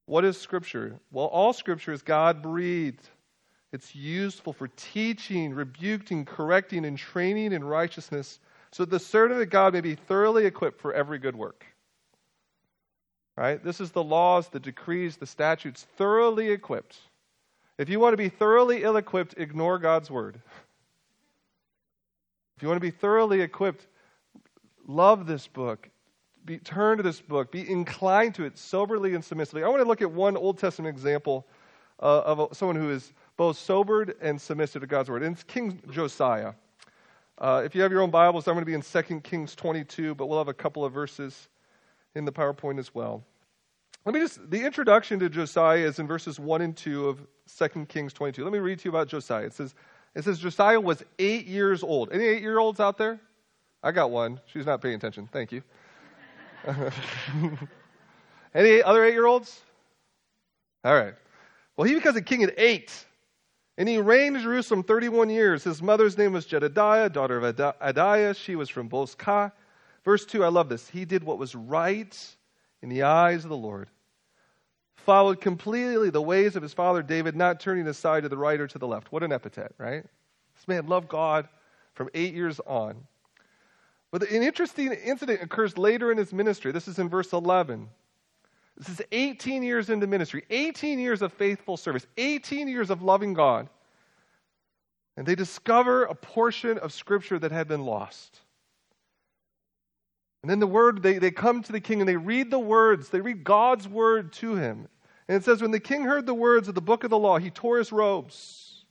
What 0.04 0.26
is 0.26 0.38
scripture? 0.38 1.00
Well, 1.10 1.26
all 1.26 1.54
scripture 1.54 1.92
is 1.92 2.02
God 2.02 2.42
breathed. 2.42 3.08
It's 3.72 3.94
useful 3.94 4.52
for 4.52 4.68
teaching, 4.68 5.54
rebuking, 5.54 6.26
correcting, 6.26 6.84
and 6.84 6.98
training 6.98 7.52
in 7.52 7.64
righteousness, 7.64 8.38
so 8.70 8.84
that 8.84 8.90
the 8.90 9.00
servant 9.00 9.40
of 9.40 9.48
God 9.48 9.72
may 9.72 9.80
be 9.80 9.94
thoroughly 9.94 10.44
equipped 10.44 10.80
for 10.80 10.92
every 10.92 11.18
good 11.18 11.36
work. 11.36 11.64
Right? 13.34 13.64
This 13.64 13.80
is 13.80 13.92
the 13.92 14.04
laws, 14.04 14.48
the 14.48 14.60
decrees, 14.60 15.16
the 15.16 15.26
statutes, 15.26 15.86
thoroughly 15.96 16.50
equipped. 16.50 16.98
If 17.76 17.88
you 17.88 17.98
want 17.98 18.12
to 18.12 18.16
be 18.16 18.28
thoroughly 18.28 18.84
ill 18.84 18.96
equipped, 18.96 19.34
ignore 19.36 19.78
God's 19.78 20.10
word. 20.10 20.40
If 22.56 22.62
you 22.62 22.68
want 22.68 22.76
to 22.76 22.86
be 22.86 22.92
thoroughly 22.92 23.40
equipped, 23.40 23.88
love 24.86 25.26
this 25.26 25.48
book. 25.48 25.88
Be, 26.44 26.58
turn 26.58 26.98
to 26.98 27.02
this 27.02 27.20
book. 27.20 27.50
Be 27.50 27.68
inclined 27.68 28.36
to 28.36 28.44
it 28.44 28.56
soberly 28.58 29.14
and 29.14 29.24
submissively. 29.24 29.64
I 29.64 29.68
want 29.68 29.82
to 29.82 29.88
look 29.88 30.02
at 30.02 30.10
one 30.10 30.36
Old 30.36 30.58
Testament 30.58 30.94
example 30.94 31.46
uh, 32.00 32.20
of 32.20 32.38
a, 32.38 32.54
someone 32.54 32.76
who 32.76 32.90
is 32.90 33.12
both 33.36 33.58
sobered 33.58 34.14
and 34.20 34.40
submissive 34.40 34.82
to 34.82 34.86
God's 34.86 35.10
word. 35.10 35.24
And 35.24 35.34
it's 35.34 35.42
King 35.42 35.80
Josiah. 35.90 36.52
Uh, 37.38 37.62
if 37.64 37.74
you 37.74 37.82
have 37.82 37.90
your 37.90 38.02
own 38.02 38.10
Bibles, 38.10 38.46
I'm 38.46 38.54
going 38.54 38.62
to 38.62 38.66
be 38.66 38.74
in 38.74 38.82
2 38.82 39.20
Kings 39.20 39.56
22, 39.56 40.14
but 40.14 40.26
we'll 40.26 40.38
have 40.38 40.46
a 40.46 40.54
couple 40.54 40.84
of 40.84 40.92
verses 40.92 41.48
in 42.14 42.24
the 42.24 42.32
PowerPoint 42.32 42.78
as 42.78 42.94
well. 42.94 43.24
Let 44.04 44.14
me 44.14 44.20
just, 44.20 44.50
the 44.50 44.64
introduction 44.64 45.18
to 45.20 45.30
Josiah 45.30 45.78
is 45.78 45.98
in 45.98 46.06
verses 46.06 46.38
1 46.38 46.60
and 46.60 46.76
2 46.76 47.08
of 47.08 47.26
2 47.56 47.86
Kings 47.86 48.12
22. 48.12 48.44
Let 48.44 48.52
me 48.52 48.58
read 48.58 48.78
to 48.80 48.84
you 48.84 48.90
about 48.90 49.08
Josiah. 49.08 49.46
It 49.46 49.54
says, 49.54 49.74
it 50.14 50.24
says 50.24 50.38
Josiah 50.38 50.80
was 50.80 51.02
eight 51.18 51.46
years 51.46 51.82
old. 51.82 52.12
Any 52.12 52.24
eight 52.24 52.42
year 52.42 52.58
olds 52.58 52.80
out 52.80 52.98
there? 52.98 53.18
I 53.82 53.92
got 53.92 54.10
one. 54.10 54.40
She's 54.46 54.66
not 54.66 54.82
paying 54.82 54.94
attention. 54.94 55.28
Thank 55.32 55.52
you. 55.52 55.62
Any 58.54 58.82
other 58.82 59.04
eight 59.04 59.12
year 59.12 59.26
olds? 59.26 59.60
All 60.84 60.94
right. 60.94 61.14
Well, 61.76 61.88
he 61.88 61.94
becomes 61.94 62.16
a 62.16 62.22
king 62.22 62.42
at 62.42 62.54
eight. 62.58 62.92
And 63.76 63.88
he 63.88 63.98
reigned 63.98 64.36
in 64.36 64.42
Jerusalem 64.42 64.84
31 64.84 65.30
years. 65.30 65.64
His 65.64 65.82
mother's 65.82 66.16
name 66.16 66.32
was 66.32 66.46
Jedidiah, 66.46 67.12
daughter 67.12 67.38
of 67.38 67.56
Adaiah. 67.56 68.36
She 68.36 68.54
was 68.54 68.68
from 68.68 68.88
Bozkath. 68.88 69.52
Verse 70.04 70.24
2, 70.26 70.44
I 70.44 70.48
love 70.48 70.68
this. 70.68 70.88
He 70.88 71.04
did 71.04 71.24
what 71.24 71.38
was 71.38 71.54
right 71.54 72.16
in 72.82 72.88
the 72.88 73.02
eyes 73.02 73.44
of 73.44 73.50
the 73.50 73.56
Lord, 73.56 73.88
followed 74.96 75.40
completely 75.40 76.10
the 76.10 76.22
ways 76.22 76.56
of 76.56 76.62
his 76.62 76.72
father 76.72 77.02
David, 77.02 77.36
not 77.36 77.60
turning 77.60 77.86
aside 77.86 78.22
to 78.22 78.28
the 78.28 78.36
right 78.36 78.60
or 78.60 78.66
to 78.66 78.78
the 78.78 78.86
left. 78.86 79.12
What 79.12 79.22
an 79.22 79.32
epithet, 79.32 79.72
right? 79.78 80.02
This 80.54 80.68
man 80.68 80.86
loved 80.86 81.08
God 81.08 81.48
from 81.94 82.08
eight 82.14 82.34
years 82.34 82.60
on. 82.66 83.06
But 84.10 84.30
an 84.30 84.42
interesting 84.42 84.92
incident 84.92 85.42
occurs 85.42 85.76
later 85.76 86.12
in 86.12 86.18
his 86.18 86.32
ministry. 86.32 86.72
This 86.72 86.86
is 86.86 86.98
in 86.98 87.08
verse 87.08 87.32
11. 87.32 87.88
This 88.76 88.88
is 88.88 89.02
18 89.12 89.62
years 89.62 89.90
into 89.90 90.06
ministry, 90.06 90.44
18 90.50 90.98
years 90.98 91.22
of 91.22 91.32
faithful 91.32 91.76
service, 91.76 92.06
18 92.16 92.66
years 92.68 92.90
of 92.90 93.02
loving 93.02 93.34
God. 93.34 93.68
And 95.16 95.26
they 95.26 95.34
discover 95.34 96.04
a 96.04 96.14
portion 96.14 96.78
of 96.78 96.92
Scripture 96.92 97.38
that 97.38 97.52
had 97.52 97.68
been 97.68 97.82
lost. 97.82 98.40
And 100.44 100.50
then 100.50 100.58
the 100.58 100.66
word, 100.66 101.02
they, 101.02 101.16
they 101.16 101.30
come 101.30 101.62
to 101.62 101.72
the 101.72 101.80
king 101.80 102.02
and 102.02 102.08
they 102.08 102.18
read 102.18 102.50
the 102.50 102.58
words, 102.58 103.08
they 103.08 103.22
read 103.22 103.44
God's 103.44 103.88
word 103.88 104.30
to 104.34 104.56
him. 104.56 104.88
And 105.26 105.38
it 105.38 105.42
says, 105.42 105.62
When 105.62 105.70
the 105.70 105.80
king 105.80 106.02
heard 106.02 106.26
the 106.26 106.34
words 106.34 106.68
of 106.68 106.74
the 106.74 106.82
book 106.82 107.02
of 107.02 107.08
the 107.08 107.18
law, 107.18 107.38
he 107.38 107.48
tore 107.48 107.78
his 107.78 107.90
robes. 107.90 108.84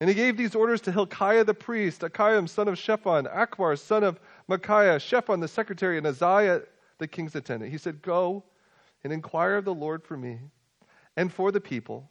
And 0.00 0.08
he 0.10 0.16
gave 0.16 0.36
these 0.36 0.56
orders 0.56 0.80
to 0.80 0.90
Hilkiah 0.90 1.44
the 1.44 1.54
priest, 1.54 2.00
Ahikam 2.00 2.48
son 2.48 2.66
of 2.66 2.76
Shaphan, 2.76 3.26
Achbor 3.26 3.78
son 3.78 4.02
of 4.02 4.18
Micaiah, 4.48 4.98
Shaphan 4.98 5.38
the 5.38 5.46
secretary, 5.46 5.96
and 5.96 6.04
Asaiah 6.04 6.64
the 6.98 7.06
king's 7.06 7.36
attendant. 7.36 7.70
He 7.70 7.78
said, 7.78 8.02
Go 8.02 8.42
and 9.04 9.12
inquire 9.12 9.58
of 9.58 9.64
the 9.64 9.72
Lord 9.72 10.02
for 10.02 10.16
me 10.16 10.40
and 11.16 11.32
for 11.32 11.52
the 11.52 11.60
people 11.60 12.10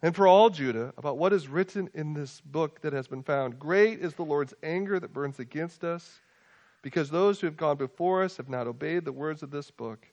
and 0.00 0.14
for 0.14 0.28
all 0.28 0.48
Judah 0.48 0.94
about 0.96 1.18
what 1.18 1.32
is 1.32 1.48
written 1.48 1.90
in 1.92 2.14
this 2.14 2.40
book 2.40 2.82
that 2.82 2.92
has 2.92 3.08
been 3.08 3.24
found. 3.24 3.58
Great 3.58 3.98
is 3.98 4.14
the 4.14 4.24
Lord's 4.24 4.54
anger 4.62 5.00
that 5.00 5.12
burns 5.12 5.40
against 5.40 5.82
us, 5.82 6.20
because 6.82 7.10
those 7.10 7.40
who 7.40 7.46
have 7.46 7.56
gone 7.56 7.76
before 7.76 8.22
us 8.22 8.36
have 8.36 8.48
not 8.48 8.66
obeyed 8.66 9.04
the 9.04 9.12
words 9.12 9.42
of 9.42 9.50
this 9.50 9.70
book. 9.70 10.06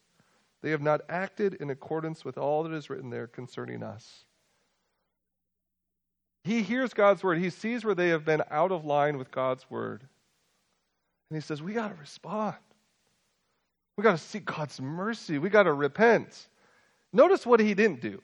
They 0.61 0.71
have 0.71 0.81
not 0.81 1.01
acted 1.09 1.55
in 1.55 1.69
accordance 1.69 2.23
with 2.23 2.37
all 2.37 2.63
that 2.63 2.73
is 2.73 2.89
written 2.89 3.09
there 3.09 3.27
concerning 3.27 3.81
us. 3.81 4.25
He 6.43 6.61
hears 6.61 6.93
God's 6.93 7.23
word. 7.23 7.39
He 7.39 7.49
sees 7.49 7.83
where 7.83 7.95
they 7.95 8.09
have 8.09 8.25
been 8.25 8.43
out 8.49 8.71
of 8.71 8.85
line 8.85 9.17
with 9.17 9.31
God's 9.31 9.69
word. 9.69 10.01
And 11.29 11.37
he 11.37 11.41
says, 11.41 11.61
We 11.61 11.73
got 11.73 11.89
to 11.89 11.95
respond. 11.95 12.55
We 13.97 14.03
got 14.03 14.17
to 14.17 14.23
seek 14.23 14.45
God's 14.45 14.79
mercy. 14.79 15.37
We 15.37 15.49
got 15.49 15.63
to 15.63 15.73
repent. 15.73 16.47
Notice 17.11 17.45
what 17.45 17.59
he 17.59 17.73
didn't 17.73 18.01
do. 18.01 18.21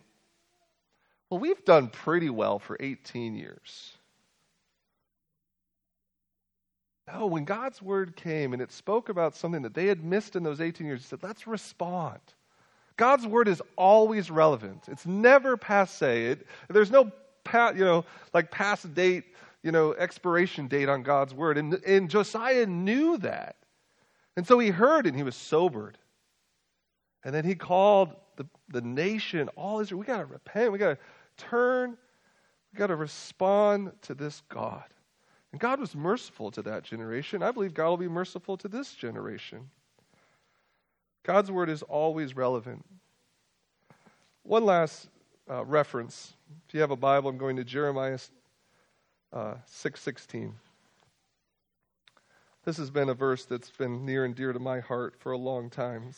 Well, 1.29 1.39
we've 1.39 1.65
done 1.65 1.89
pretty 1.89 2.29
well 2.29 2.59
for 2.59 2.77
18 2.79 3.35
years. 3.35 3.97
No, 7.11 7.27
when 7.27 7.45
God's 7.45 7.81
word 7.81 8.15
came 8.15 8.53
and 8.53 8.61
it 8.61 8.71
spoke 8.71 9.09
about 9.09 9.35
something 9.35 9.61
that 9.61 9.73
they 9.73 9.85
had 9.85 10.03
missed 10.03 10.35
in 10.35 10.43
those 10.43 10.59
18 10.59 10.87
years, 10.87 11.01
he 11.01 11.07
said, 11.07 11.21
let's 11.21 11.45
respond. 11.45 12.19
God's 12.97 13.27
word 13.27 13.47
is 13.47 13.61
always 13.75 14.31
relevant. 14.31 14.85
It's 14.87 15.05
never 15.05 15.57
passe. 15.57 16.27
It, 16.27 16.47
there's 16.69 16.89
no, 16.89 17.11
pa, 17.43 17.71
you 17.75 17.83
know, 17.83 18.05
like 18.33 18.49
past 18.49 18.93
date, 18.95 19.25
you 19.61 19.71
know, 19.71 19.93
expiration 19.93 20.67
date 20.67 20.89
on 20.89 21.03
God's 21.03 21.33
word. 21.33 21.57
And, 21.57 21.73
and 21.85 22.09
Josiah 22.09 22.65
knew 22.65 23.17
that. 23.19 23.57
And 24.35 24.47
so 24.47 24.57
he 24.57 24.69
heard 24.69 25.05
and 25.05 25.15
he 25.15 25.23
was 25.23 25.35
sobered. 25.35 25.97
And 27.23 27.35
then 27.35 27.45
he 27.45 27.55
called 27.55 28.15
the, 28.37 28.45
the 28.69 28.81
nation, 28.81 29.49
all 29.55 29.79
Israel, 29.79 29.99
we 29.99 30.05
got 30.05 30.19
to 30.19 30.25
repent. 30.25 30.71
We 30.71 30.79
got 30.79 30.97
to 30.97 31.45
turn. 31.45 31.97
We 32.73 32.79
got 32.79 32.87
to 32.87 32.95
respond 32.95 33.91
to 34.03 34.13
this 34.13 34.41
God. 34.49 34.83
And 35.55 35.59
God 35.61 35.79
was 35.79 35.95
merciful 35.95 36.51
to 36.51 36.61
that 36.63 36.83
generation. 36.83 37.41
I 37.41 37.51
believe 37.51 37.73
God 37.73 37.87
will 37.87 37.95
be 37.95 38.09
merciful 38.09 38.57
to 38.57 38.67
this 38.67 38.93
generation. 38.93 39.69
God's 41.23 41.49
word 41.49 41.69
is 41.69 41.81
always 41.81 42.35
relevant. 42.35 42.83
One 44.43 44.65
last 44.65 45.07
uh, 45.49 45.63
reference. 45.63 46.33
If 46.67 46.73
you 46.73 46.81
have 46.81 46.91
a 46.91 46.97
Bible, 46.97 47.29
I'm 47.29 47.37
going 47.37 47.55
to 47.55 47.63
Jeremiah 47.63 48.19
uh, 49.31 49.53
6:16. 49.71 50.51
This 52.65 52.75
has 52.75 52.89
been 52.89 53.07
a 53.07 53.13
verse 53.13 53.45
that's 53.45 53.71
been 53.71 54.05
near 54.05 54.25
and 54.25 54.35
dear 54.35 54.51
to 54.51 54.59
my 54.59 54.81
heart 54.81 55.15
for 55.19 55.31
a 55.31 55.37
long 55.37 55.69
time. 55.69 56.11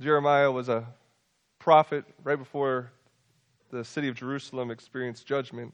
Jeremiah 0.00 0.50
was 0.50 0.68
a 0.68 0.84
prophet 1.60 2.04
right 2.24 2.40
before 2.40 2.90
the 3.70 3.84
city 3.84 4.08
of 4.08 4.16
Jerusalem 4.16 4.72
experienced 4.72 5.28
judgment. 5.28 5.72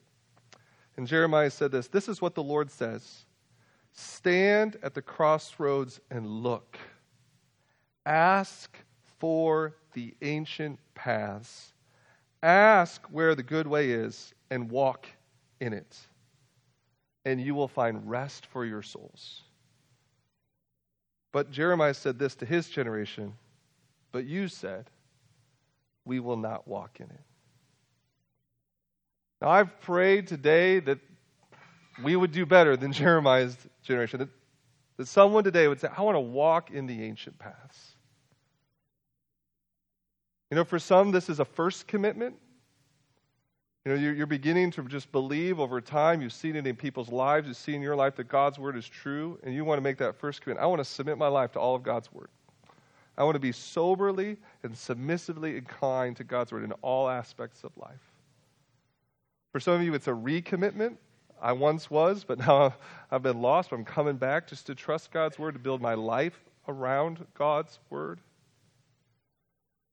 And 0.96 1.06
Jeremiah 1.06 1.50
said 1.50 1.72
this 1.72 1.88
This 1.88 2.08
is 2.08 2.20
what 2.20 2.34
the 2.34 2.42
Lord 2.42 2.70
says 2.70 3.24
Stand 3.92 4.76
at 4.82 4.94
the 4.94 5.02
crossroads 5.02 6.00
and 6.10 6.26
look. 6.26 6.78
Ask 8.06 8.76
for 9.18 9.76
the 9.94 10.14
ancient 10.20 10.78
paths. 10.94 11.72
Ask 12.42 13.02
where 13.10 13.34
the 13.34 13.42
good 13.42 13.66
way 13.66 13.90
is 13.90 14.34
and 14.50 14.70
walk 14.70 15.06
in 15.60 15.72
it. 15.72 15.96
And 17.24 17.40
you 17.40 17.54
will 17.54 17.68
find 17.68 18.08
rest 18.10 18.46
for 18.46 18.66
your 18.66 18.82
souls. 18.82 19.42
But 21.32 21.50
Jeremiah 21.50 21.94
said 21.94 22.18
this 22.18 22.34
to 22.36 22.46
his 22.46 22.68
generation 22.68 23.32
But 24.12 24.26
you 24.26 24.48
said, 24.48 24.90
We 26.04 26.20
will 26.20 26.36
not 26.36 26.68
walk 26.68 26.98
in 27.00 27.06
it. 27.06 27.33
Now, 29.40 29.48
I've 29.48 29.80
prayed 29.80 30.26
today 30.26 30.80
that 30.80 30.98
we 32.02 32.16
would 32.16 32.32
do 32.32 32.46
better 32.46 32.76
than 32.76 32.92
Jeremiah's 32.94 33.56
generation, 33.82 34.20
that, 34.20 34.28
that 34.96 35.08
someone 35.08 35.44
today 35.44 35.68
would 35.68 35.80
say, 35.80 35.88
I 35.96 36.02
want 36.02 36.16
to 36.16 36.20
walk 36.20 36.70
in 36.70 36.86
the 36.86 37.02
ancient 37.02 37.38
paths. 37.38 37.94
You 40.50 40.56
know, 40.56 40.64
for 40.64 40.78
some, 40.78 41.10
this 41.10 41.28
is 41.28 41.40
a 41.40 41.44
first 41.44 41.86
commitment. 41.86 42.36
You 43.84 43.92
know, 43.92 44.00
you're, 44.00 44.26
beginning 44.26 44.70
to 44.72 44.82
just 44.84 45.12
believe 45.12 45.60
over 45.60 45.78
time. 45.78 46.22
You've 46.22 46.32
seen 46.32 46.56
it 46.56 46.66
in 46.66 46.74
people's 46.74 47.10
lives. 47.10 47.46
You 47.46 47.52
see 47.52 47.74
in 47.74 47.82
your 47.82 47.96
life 47.96 48.16
that 48.16 48.28
God's 48.28 48.58
word 48.58 48.78
is 48.78 48.88
true, 48.88 49.38
and 49.42 49.54
you 49.54 49.62
want 49.62 49.76
to 49.76 49.82
make 49.82 49.98
that 49.98 50.16
first 50.16 50.40
commitment. 50.40 50.64
I 50.64 50.66
want 50.66 50.78
to 50.78 50.86
submit 50.86 51.18
my 51.18 51.28
life 51.28 51.52
to 51.52 51.58
all 51.58 51.74
of 51.74 51.82
God's 51.82 52.10
word. 52.10 52.28
I 53.18 53.24
want 53.24 53.34
to 53.34 53.40
be 53.40 53.52
soberly 53.52 54.38
and 54.62 54.76
submissively 54.76 55.58
inclined 55.58 56.16
to 56.16 56.24
God's 56.24 56.50
word 56.50 56.64
in 56.64 56.72
all 56.80 57.10
aspects 57.10 57.62
of 57.62 57.76
life. 57.76 58.13
For 59.54 59.60
some 59.60 59.74
of 59.74 59.84
you, 59.84 59.94
it's 59.94 60.08
a 60.08 60.10
recommitment. 60.10 60.96
I 61.40 61.52
once 61.52 61.88
was, 61.88 62.24
but 62.24 62.40
now 62.40 62.74
I've 63.12 63.22
been 63.22 63.40
lost. 63.40 63.70
But 63.70 63.76
I'm 63.76 63.84
coming 63.84 64.16
back 64.16 64.48
just 64.48 64.66
to 64.66 64.74
trust 64.74 65.12
God's 65.12 65.38
word, 65.38 65.52
to 65.52 65.60
build 65.60 65.80
my 65.80 65.94
life 65.94 66.36
around 66.66 67.24
God's 67.38 67.78
word. 67.88 68.18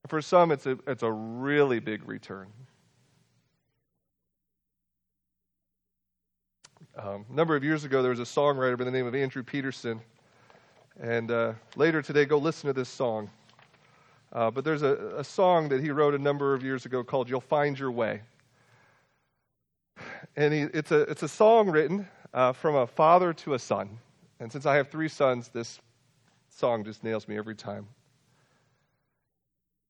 For 0.07 0.19
some, 0.19 0.51
it's 0.51 0.65
a, 0.65 0.79
it's 0.87 1.03
a 1.03 1.11
really 1.11 1.77
big 1.77 2.07
return. 2.07 2.47
Um, 6.97 7.25
a 7.29 7.33
number 7.35 7.55
of 7.55 7.63
years 7.63 7.83
ago, 7.83 8.01
there 8.01 8.09
was 8.09 8.19
a 8.19 8.23
songwriter 8.23 8.79
by 8.79 8.85
the 8.85 8.89
name 8.89 9.05
of 9.05 9.13
Andrew 9.13 9.43
Peterson. 9.43 10.01
And 10.99 11.29
uh, 11.29 11.53
later 11.75 12.01
today, 12.01 12.25
go 12.25 12.39
listen 12.39 12.65
to 12.65 12.73
this 12.73 12.89
song. 12.89 13.29
Uh, 14.33 14.49
but 14.49 14.65
there's 14.65 14.81
a, 14.81 15.17
a 15.17 15.23
song 15.23 15.69
that 15.69 15.83
he 15.83 15.91
wrote 15.91 16.15
a 16.15 16.19
number 16.19 16.55
of 16.55 16.63
years 16.63 16.87
ago 16.87 17.03
called 17.03 17.29
You'll 17.29 17.41
Find 17.41 17.77
Your 17.77 17.91
Way. 17.91 18.21
And 20.35 20.53
he, 20.53 20.61
it's, 20.61 20.91
a, 20.91 21.01
it's 21.01 21.23
a 21.23 21.27
song 21.27 21.69
written 21.69 22.07
uh, 22.33 22.53
from 22.53 22.75
a 22.75 22.87
father 22.87 23.33
to 23.33 23.53
a 23.53 23.59
son. 23.59 23.97
And 24.39 24.51
since 24.51 24.65
I 24.65 24.75
have 24.75 24.89
three 24.89 25.09
sons, 25.09 25.49
this 25.49 25.79
song 26.49 26.83
just 26.83 27.03
nails 27.03 27.27
me 27.27 27.37
every 27.37 27.55
time. 27.55 27.87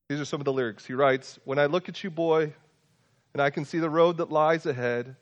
These 0.08 0.20
are 0.20 0.24
some 0.24 0.40
of 0.40 0.44
the 0.44 0.52
lyrics. 0.52 0.84
He 0.84 0.94
writes 0.94 1.38
When 1.44 1.58
I 1.58 1.66
look 1.66 1.88
at 1.88 2.02
you, 2.02 2.10
boy, 2.10 2.52
and 3.32 3.40
I 3.40 3.50
can 3.50 3.64
see 3.64 3.78
the 3.78 3.88
road 3.88 4.18
that 4.18 4.30
lies 4.30 4.66
ahead, 4.66 5.16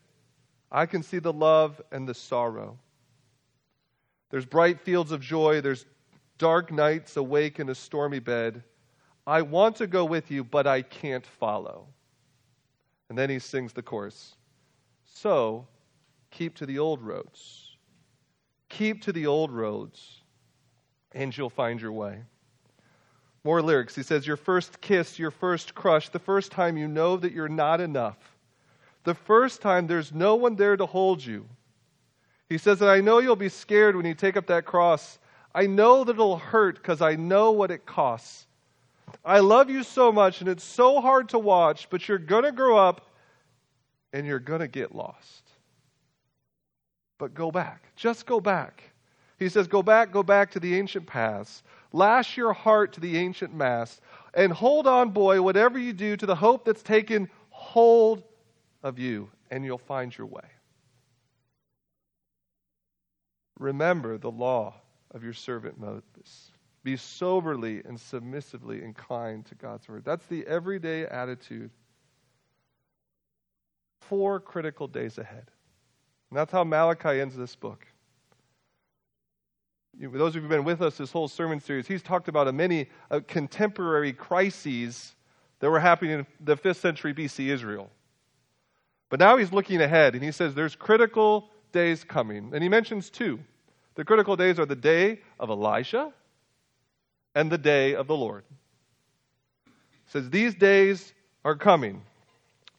I 0.72 0.86
can 0.86 1.02
see 1.02 1.18
the 1.18 1.32
love 1.32 1.80
and 1.92 2.08
the 2.08 2.14
sorrow. 2.14 2.78
There's 4.30 4.46
bright 4.46 4.80
fields 4.80 5.12
of 5.12 5.20
joy, 5.20 5.60
there's 5.60 5.84
dark 6.38 6.72
nights 6.72 7.16
awake 7.16 7.60
in 7.60 7.68
a 7.68 7.74
stormy 7.74 8.20
bed. 8.20 8.62
I 9.26 9.42
want 9.42 9.76
to 9.76 9.86
go 9.86 10.04
with 10.04 10.30
you, 10.30 10.42
but 10.42 10.66
I 10.66 10.82
can't 10.82 11.26
follow. 11.26 11.86
And 13.08 13.18
then 13.18 13.28
he 13.28 13.38
sings 13.38 13.72
the 13.72 13.82
chorus. 13.82 14.36
So, 15.12 15.66
keep 16.30 16.56
to 16.56 16.66
the 16.66 16.78
old 16.78 17.02
roads. 17.02 17.76
Keep 18.68 19.02
to 19.02 19.12
the 19.12 19.26
old 19.26 19.50
roads, 19.50 20.22
and 21.12 21.36
you'll 21.36 21.50
find 21.50 21.80
your 21.80 21.92
way. 21.92 22.22
More 23.44 23.60
lyrics. 23.60 23.94
He 23.94 24.02
says, 24.02 24.26
Your 24.26 24.36
first 24.36 24.80
kiss, 24.80 25.18
your 25.18 25.30
first 25.30 25.74
crush, 25.74 26.08
the 26.08 26.18
first 26.18 26.52
time 26.52 26.76
you 26.76 26.88
know 26.88 27.16
that 27.16 27.32
you're 27.32 27.48
not 27.48 27.80
enough 27.80 28.16
the 29.04 29.14
first 29.14 29.62
time, 29.62 29.86
there's 29.86 30.12
no 30.12 30.36
one 30.36 30.56
there 30.56 30.76
to 30.76 30.86
hold 30.86 31.24
you. 31.24 31.48
He 32.48 32.58
says 32.58 32.78
that 32.80 32.88
I 32.88 33.00
know 33.00 33.18
you'll 33.18 33.36
be 33.36 33.48
scared 33.48 33.96
when 33.96 34.04
you 34.04 34.14
take 34.14 34.36
up 34.36 34.46
that 34.48 34.64
cross. 34.64 35.18
I 35.54 35.66
know 35.66 36.04
that 36.04 36.12
it'll 36.12 36.38
hurt 36.38 36.76
because 36.76 37.00
I 37.00 37.16
know 37.16 37.50
what 37.50 37.70
it 37.70 37.86
costs. 37.86 38.46
I 39.24 39.40
love 39.40 39.70
you 39.70 39.82
so 39.82 40.12
much, 40.12 40.40
and 40.40 40.48
it's 40.48 40.64
so 40.64 41.00
hard 41.00 41.30
to 41.30 41.38
watch, 41.38 41.88
but 41.90 42.08
you're 42.08 42.18
going 42.18 42.44
to 42.44 42.52
grow 42.52 42.76
up 42.76 43.06
and 44.12 44.26
you're 44.26 44.38
going 44.38 44.60
to 44.60 44.68
get 44.68 44.94
lost. 44.94 45.50
But 47.18 47.34
go 47.34 47.50
back. 47.50 47.84
Just 47.96 48.26
go 48.26 48.40
back. 48.40 48.82
He 49.38 49.48
says, 49.48 49.66
Go 49.68 49.82
back, 49.82 50.12
go 50.12 50.22
back 50.22 50.50
to 50.52 50.60
the 50.60 50.76
ancient 50.78 51.06
paths. 51.06 51.62
Lash 51.92 52.36
your 52.36 52.52
heart 52.52 52.92
to 52.94 53.00
the 53.00 53.16
ancient 53.16 53.54
mast. 53.54 54.00
And 54.34 54.52
hold 54.52 54.86
on, 54.86 55.10
boy, 55.10 55.42
whatever 55.42 55.78
you 55.78 55.92
do, 55.92 56.16
to 56.16 56.26
the 56.26 56.34
hope 56.34 56.64
that's 56.64 56.82
taken 56.82 57.28
hold 57.48 58.22
of 58.82 58.98
you, 58.98 59.28
and 59.50 59.64
you'll 59.64 59.78
find 59.78 60.16
your 60.16 60.26
way. 60.26 60.46
Remember 63.58 64.16
the 64.16 64.30
law 64.30 64.74
of 65.10 65.24
your 65.24 65.32
servant 65.32 65.78
Moses. 65.78 66.52
Be 66.82 66.96
soberly 66.96 67.82
and 67.84 68.00
submissively 68.00 68.82
inclined 68.82 69.46
to 69.46 69.54
God's 69.54 69.86
word. 69.88 70.04
That's 70.04 70.24
the 70.26 70.46
everyday 70.46 71.06
attitude. 71.06 71.70
Four 74.10 74.40
critical 74.40 74.88
days 74.88 75.18
ahead. 75.18 75.44
And 76.30 76.36
that's 76.36 76.50
how 76.50 76.64
Malachi 76.64 77.20
ends 77.20 77.36
this 77.36 77.54
book. 77.54 77.86
You, 79.96 80.10
those 80.10 80.30
of 80.30 80.34
you 80.34 80.40
who've 80.40 80.50
been 80.50 80.64
with 80.64 80.82
us 80.82 80.96
this 80.96 81.12
whole 81.12 81.28
sermon 81.28 81.60
series, 81.60 81.86
he's 81.86 82.02
talked 82.02 82.26
about 82.26 82.48
a 82.48 82.52
many 82.52 82.88
uh, 83.12 83.20
contemporary 83.28 84.12
crises 84.12 85.14
that 85.60 85.70
were 85.70 85.78
happening 85.78 86.10
in 86.10 86.26
the 86.40 86.56
5th 86.56 86.78
century 86.78 87.14
BC 87.14 87.50
Israel. 87.50 87.88
But 89.10 89.20
now 89.20 89.36
he's 89.36 89.52
looking 89.52 89.80
ahead 89.80 90.16
and 90.16 90.24
he 90.24 90.32
says 90.32 90.56
there's 90.56 90.74
critical 90.74 91.48
days 91.70 92.02
coming. 92.02 92.50
And 92.52 92.64
he 92.64 92.68
mentions 92.68 93.10
two. 93.10 93.38
The 93.94 94.04
critical 94.04 94.34
days 94.34 94.58
are 94.58 94.66
the 94.66 94.74
day 94.74 95.20
of 95.38 95.50
Elijah 95.50 96.12
and 97.36 97.48
the 97.48 97.58
day 97.58 97.94
of 97.94 98.08
the 98.08 98.16
Lord. 98.16 98.42
He 99.64 99.70
says 100.10 100.30
these 100.30 100.56
days 100.56 101.14
are 101.44 101.54
coming. 101.54 102.02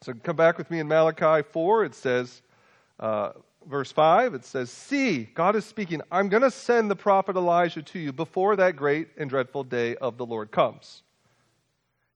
So 0.03 0.13
come 0.13 0.35
back 0.35 0.57
with 0.57 0.71
me 0.71 0.79
in 0.79 0.87
Malachi 0.87 1.47
4. 1.51 1.85
It 1.85 1.95
says, 1.95 2.41
uh, 2.99 3.33
verse 3.67 3.91
5, 3.91 4.33
it 4.33 4.45
says, 4.45 4.71
See, 4.71 5.29
God 5.35 5.55
is 5.55 5.63
speaking, 5.63 6.01
I'm 6.11 6.27
going 6.27 6.41
to 6.41 6.49
send 6.49 6.89
the 6.89 6.95
prophet 6.95 7.35
Elijah 7.35 7.83
to 7.83 7.99
you 7.99 8.11
before 8.11 8.55
that 8.55 8.75
great 8.75 9.09
and 9.17 9.29
dreadful 9.29 9.63
day 9.63 9.95
of 9.97 10.17
the 10.17 10.25
Lord 10.25 10.51
comes. 10.51 11.03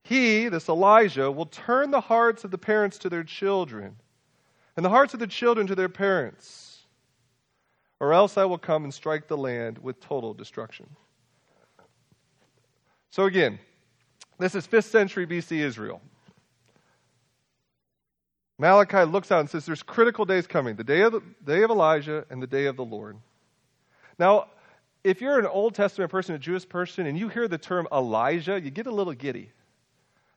He, 0.03 0.49
this 0.49 0.67
Elijah, 0.67 1.31
will 1.31 1.45
turn 1.45 1.91
the 1.91 2.01
hearts 2.01 2.43
of 2.43 2.51
the 2.51 2.57
parents 2.57 2.97
to 2.99 3.09
their 3.09 3.23
children 3.23 3.95
and 4.75 4.83
the 4.83 4.89
hearts 4.89 5.13
of 5.13 5.19
the 5.19 5.27
children 5.27 5.67
to 5.67 5.75
their 5.75 5.89
parents, 5.89 6.79
or 7.99 8.13
else 8.13 8.37
I 8.37 8.45
will 8.45 8.57
come 8.57 8.83
and 8.83 8.93
strike 8.93 9.27
the 9.27 9.37
land 9.37 9.77
with 9.77 9.99
total 9.99 10.33
destruction. 10.33 10.87
So, 13.09 13.23
again, 13.25 13.57
this 14.37 14.53
is 14.53 14.67
5th 14.67 14.85
century 14.85 15.25
BC 15.25 15.59
Israel. 15.59 16.01
Malachi 18.57 19.03
looks 19.03 19.31
out 19.31 19.41
and 19.41 19.49
says 19.49 19.65
there's 19.65 19.83
critical 19.83 20.25
days 20.25 20.47
coming 20.47 20.75
the 20.75 20.83
day 20.83 21.01
of, 21.01 21.11
the 21.11 21.21
day 21.45 21.63
of 21.63 21.69
Elijah 21.69 22.25
and 22.29 22.41
the 22.41 22.47
day 22.47 22.65
of 22.65 22.77
the 22.77 22.85
Lord. 22.85 23.17
Now, 24.17 24.47
if 25.03 25.21
you're 25.21 25.39
an 25.39 25.45
Old 25.45 25.75
Testament 25.75 26.09
person, 26.09 26.35
a 26.35 26.39
Jewish 26.39 26.67
person, 26.67 27.05
and 27.05 27.17
you 27.17 27.27
hear 27.27 27.47
the 27.47 27.57
term 27.57 27.87
Elijah, 27.91 28.59
you 28.59 28.71
get 28.71 28.87
a 28.87 28.91
little 28.91 29.13
giddy. 29.13 29.51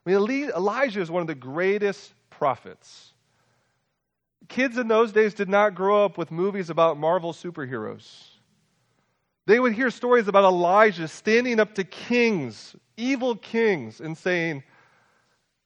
I 0.05 0.11
mean, 0.11 0.51
Elijah 0.51 1.01
is 1.01 1.11
one 1.11 1.21
of 1.21 1.27
the 1.27 1.35
greatest 1.35 2.13
prophets 2.31 3.13
kids 4.49 4.79
in 4.79 4.89
those 4.89 5.13
days 5.13 5.35
did 5.35 5.49
not 5.49 5.75
grow 5.75 6.05
up 6.05 6.19
with 6.19 6.31
movies 6.31 6.71
about 6.71 6.99
Marvel 6.99 7.33
superheroes. 7.33 8.29
They 9.47 9.61
would 9.61 9.73
hear 9.73 9.91
stories 9.91 10.29
about 10.29 10.45
Elijah 10.45 11.09
standing 11.09 11.61
up 11.61 11.75
to 11.77 11.85
kings, 11.85 12.77
evil 12.97 13.37
kings, 13.37 14.01
and 14.01 14.17
saying, 14.17 14.63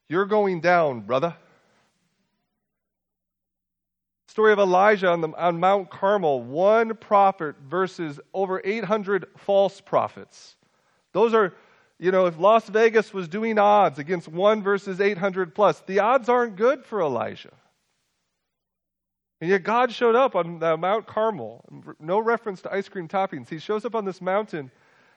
You're 0.08 0.26
going 0.26 0.60
down, 0.60 1.00
brother. 1.00 1.34
Story 4.32 4.54
of 4.54 4.58
Elijah 4.58 5.08
on, 5.10 5.20
the, 5.20 5.28
on 5.36 5.60
Mount 5.60 5.90
Carmel, 5.90 6.40
one 6.40 6.94
prophet 6.94 7.54
versus 7.68 8.18
over 8.32 8.62
800 8.64 9.26
false 9.36 9.82
prophets. 9.82 10.56
Those 11.12 11.34
are, 11.34 11.52
you 11.98 12.12
know, 12.12 12.24
if 12.24 12.38
Las 12.38 12.66
Vegas 12.66 13.12
was 13.12 13.28
doing 13.28 13.58
odds 13.58 13.98
against 13.98 14.28
one 14.28 14.62
versus 14.62 15.02
800 15.02 15.54
plus, 15.54 15.80
the 15.80 15.98
odds 15.98 16.30
aren't 16.30 16.56
good 16.56 16.82
for 16.82 17.02
Elijah. 17.02 17.52
And 19.42 19.50
yet 19.50 19.64
God 19.64 19.92
showed 19.92 20.14
up 20.14 20.34
on 20.34 20.58
Mount 20.58 21.06
Carmel. 21.06 21.62
No 22.00 22.18
reference 22.18 22.62
to 22.62 22.72
ice 22.72 22.88
cream 22.88 23.08
toppings. 23.08 23.50
He 23.50 23.58
shows 23.58 23.84
up 23.84 23.94
on 23.94 24.06
this 24.06 24.22
mountain 24.22 24.70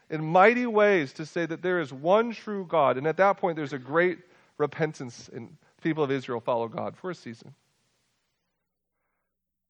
in 0.09 0.25
mighty 0.25 0.65
ways 0.65 1.13
to 1.13 1.25
say 1.25 1.45
that 1.45 1.61
there 1.61 1.79
is 1.79 1.93
one 1.93 2.33
true 2.33 2.65
God. 2.65 2.97
And 2.97 3.07
at 3.07 3.15
that 3.15 3.37
point, 3.37 3.55
there's 3.55 3.71
a 3.71 3.79
great 3.79 4.19
repentance, 4.57 5.29
and 5.33 5.55
people 5.81 6.03
of 6.03 6.11
Israel 6.11 6.41
follow 6.41 6.67
God 6.67 6.97
for 6.97 7.11
a 7.11 7.15
season. 7.15 7.55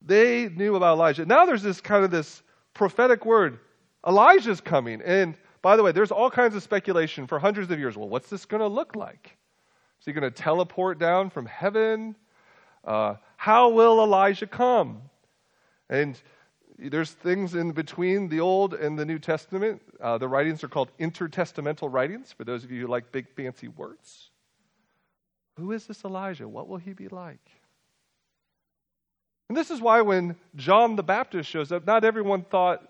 They 0.05 0.49
knew 0.49 0.75
about 0.75 0.93
Elijah. 0.93 1.25
Now 1.25 1.45
there's 1.45 1.63
this 1.63 1.81
kind 1.81 2.05
of 2.05 2.11
this 2.11 2.43
prophetic 2.73 3.25
word 3.25 3.59
Elijah's 4.07 4.61
coming. 4.61 5.01
And 5.01 5.35
by 5.61 5.75
the 5.75 5.83
way, 5.83 5.91
there's 5.91 6.11
all 6.11 6.29
kinds 6.29 6.55
of 6.55 6.61
speculation 6.61 7.25
for 7.25 7.39
hundreds 7.39 7.71
of 7.71 7.79
years. 7.79 7.97
Well, 7.97 8.07
what's 8.07 8.29
this 8.29 8.45
going 8.45 8.61
to 8.61 8.67
look 8.67 8.95
like? 8.95 9.35
Is 9.99 10.05
he 10.05 10.13
going 10.13 10.21
to 10.21 10.29
teleport 10.29 10.99
down 10.99 11.31
from 11.31 11.47
heaven? 11.47 12.15
Uh, 12.83 13.15
how 13.35 13.69
will 13.69 14.03
Elijah 14.03 14.45
come? 14.45 15.01
And 15.89 16.21
there's 16.77 17.11
things 17.11 17.55
in 17.55 17.71
between 17.71 18.29
the 18.29 18.41
Old 18.41 18.75
and 18.75 18.99
the 18.99 19.05
New 19.05 19.17
Testament. 19.17 19.81
Uh, 19.99 20.19
the 20.19 20.27
writings 20.27 20.63
are 20.63 20.67
called 20.67 20.91
intertestamental 20.99 21.91
writings, 21.91 22.31
for 22.31 22.43
those 22.43 22.63
of 22.63 22.71
you 22.71 22.81
who 22.81 22.87
like 22.87 23.11
big 23.11 23.27
fancy 23.35 23.69
words. 23.69 24.29
Who 25.57 25.71
is 25.71 25.87
this 25.87 26.03
Elijah? 26.03 26.47
What 26.47 26.67
will 26.67 26.77
he 26.77 26.93
be 26.93 27.07
like? 27.07 27.49
And 29.49 29.58
this 29.58 29.69
is 29.69 29.79
why 29.79 30.01
when 30.01 30.36
John 30.55 30.95
the 30.95 31.03
Baptist 31.03 31.49
shows 31.49 31.71
up, 31.71 31.86
not 31.86 32.03
everyone 32.03 32.43
thought 32.43 32.88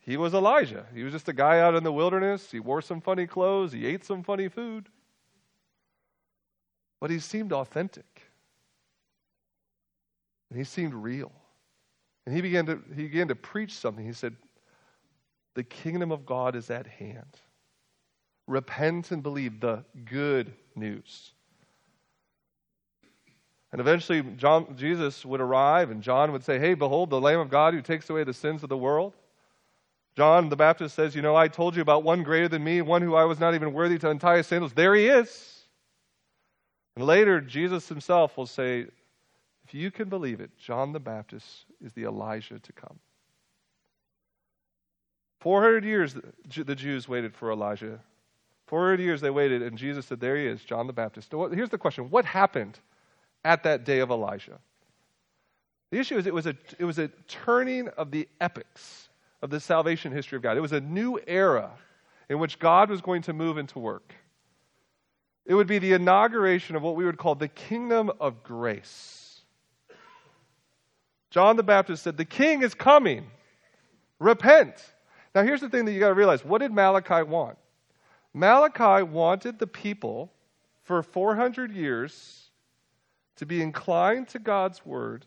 he 0.00 0.16
was 0.16 0.34
Elijah. 0.34 0.86
He 0.94 1.04
was 1.04 1.12
just 1.12 1.28
a 1.28 1.32
guy 1.32 1.60
out 1.60 1.74
in 1.74 1.84
the 1.84 1.92
wilderness. 1.92 2.50
He 2.50 2.58
wore 2.58 2.82
some 2.82 3.00
funny 3.00 3.26
clothes. 3.26 3.72
He 3.72 3.86
ate 3.86 4.04
some 4.04 4.22
funny 4.22 4.48
food. 4.48 4.88
But 7.00 7.10
he 7.10 7.18
seemed 7.18 7.52
authentic. 7.52 8.22
And 10.50 10.58
he 10.58 10.64
seemed 10.64 10.94
real. 10.94 11.32
And 12.26 12.34
he 12.34 12.40
began 12.42 12.66
to, 12.66 12.82
he 12.94 13.04
began 13.04 13.28
to 13.28 13.36
preach 13.36 13.72
something. 13.72 14.04
He 14.04 14.12
said, 14.12 14.34
The 15.54 15.62
kingdom 15.62 16.10
of 16.10 16.26
God 16.26 16.56
is 16.56 16.70
at 16.70 16.86
hand. 16.86 17.38
Repent 18.46 19.12
and 19.12 19.22
believe 19.22 19.60
the 19.60 19.84
good 20.04 20.52
news. 20.74 21.32
And 23.72 23.80
eventually, 23.80 24.22
John, 24.36 24.74
Jesus 24.76 25.24
would 25.24 25.40
arrive, 25.40 25.90
and 25.90 26.02
John 26.02 26.32
would 26.32 26.44
say, 26.44 26.58
Hey, 26.58 26.74
behold, 26.74 27.10
the 27.10 27.20
Lamb 27.20 27.38
of 27.40 27.50
God 27.50 27.74
who 27.74 27.82
takes 27.82 28.10
away 28.10 28.24
the 28.24 28.34
sins 28.34 28.62
of 28.62 28.68
the 28.68 28.76
world. 28.76 29.14
John 30.16 30.48
the 30.48 30.56
Baptist 30.56 30.96
says, 30.96 31.14
You 31.14 31.22
know, 31.22 31.36
I 31.36 31.48
told 31.48 31.76
you 31.76 31.82
about 31.82 32.02
one 32.02 32.22
greater 32.24 32.48
than 32.48 32.64
me, 32.64 32.82
one 32.82 33.02
who 33.02 33.14
I 33.14 33.24
was 33.24 33.38
not 33.38 33.54
even 33.54 33.72
worthy 33.72 33.98
to 33.98 34.10
untie 34.10 34.38
his 34.38 34.48
sandals. 34.48 34.72
There 34.72 34.94
he 34.94 35.06
is. 35.06 35.62
And 36.96 37.06
later, 37.06 37.40
Jesus 37.40 37.88
himself 37.88 38.36
will 38.36 38.46
say, 38.46 38.86
If 39.64 39.74
you 39.74 39.92
can 39.92 40.08
believe 40.08 40.40
it, 40.40 40.50
John 40.58 40.92
the 40.92 41.00
Baptist 41.00 41.46
is 41.80 41.92
the 41.92 42.04
Elijah 42.04 42.58
to 42.58 42.72
come. 42.72 42.98
400 45.40 45.84
years 45.84 46.16
the 46.54 46.74
Jews 46.74 47.08
waited 47.08 47.34
for 47.34 47.52
Elijah. 47.52 48.00
400 48.66 49.00
years 49.00 49.20
they 49.20 49.30
waited, 49.30 49.62
and 49.62 49.78
Jesus 49.78 50.06
said, 50.06 50.20
There 50.20 50.36
he 50.36 50.46
is, 50.46 50.62
John 50.64 50.88
the 50.88 50.92
Baptist. 50.92 51.32
Here's 51.52 51.70
the 51.70 51.78
question 51.78 52.10
What 52.10 52.24
happened 52.24 52.80
at 53.44 53.62
that 53.64 53.84
day 53.84 54.00
of 54.00 54.10
Elijah? 54.10 54.58
The 55.90 55.98
issue 55.98 56.16
is 56.16 56.26
it 56.26 56.34
was 56.34 56.46
a, 56.46 56.54
it 56.78 56.84
was 56.84 56.98
a 56.98 57.08
turning 57.26 57.88
of 57.88 58.10
the 58.10 58.28
epics 58.40 59.08
of 59.42 59.50
the 59.50 59.60
salvation 59.60 60.12
history 60.12 60.36
of 60.36 60.42
God. 60.42 60.56
It 60.56 60.60
was 60.60 60.72
a 60.72 60.80
new 60.80 61.18
era 61.26 61.70
in 62.28 62.38
which 62.38 62.58
God 62.58 62.90
was 62.90 63.00
going 63.00 63.22
to 63.22 63.32
move 63.32 63.58
into 63.58 63.78
work. 63.78 64.14
It 65.46 65.54
would 65.54 65.66
be 65.66 65.78
the 65.78 65.94
inauguration 65.94 66.76
of 66.76 66.82
what 66.82 66.94
we 66.94 67.04
would 67.04 67.18
call 67.18 67.34
the 67.34 67.48
kingdom 67.48 68.10
of 68.20 68.42
grace. 68.44 69.40
John 71.30 71.56
the 71.56 71.62
Baptist 71.62 72.02
said, 72.04 72.16
The 72.16 72.24
king 72.24 72.62
is 72.62 72.74
coming. 72.74 73.26
Repent. 74.18 74.74
Now, 75.34 75.42
here's 75.42 75.60
the 75.60 75.68
thing 75.68 75.86
that 75.86 75.92
you 75.92 76.00
got 76.00 76.08
to 76.08 76.14
realize 76.14 76.44
what 76.44 76.58
did 76.58 76.72
Malachi 76.72 77.22
want? 77.22 77.56
Malachi 78.34 79.02
wanted 79.02 79.58
the 79.58 79.66
people 79.66 80.30
for 80.82 81.02
400 81.02 81.72
years 81.72 82.49
to 83.40 83.46
be 83.46 83.62
inclined 83.62 84.28
to 84.28 84.38
God's 84.38 84.84
word 84.84 85.24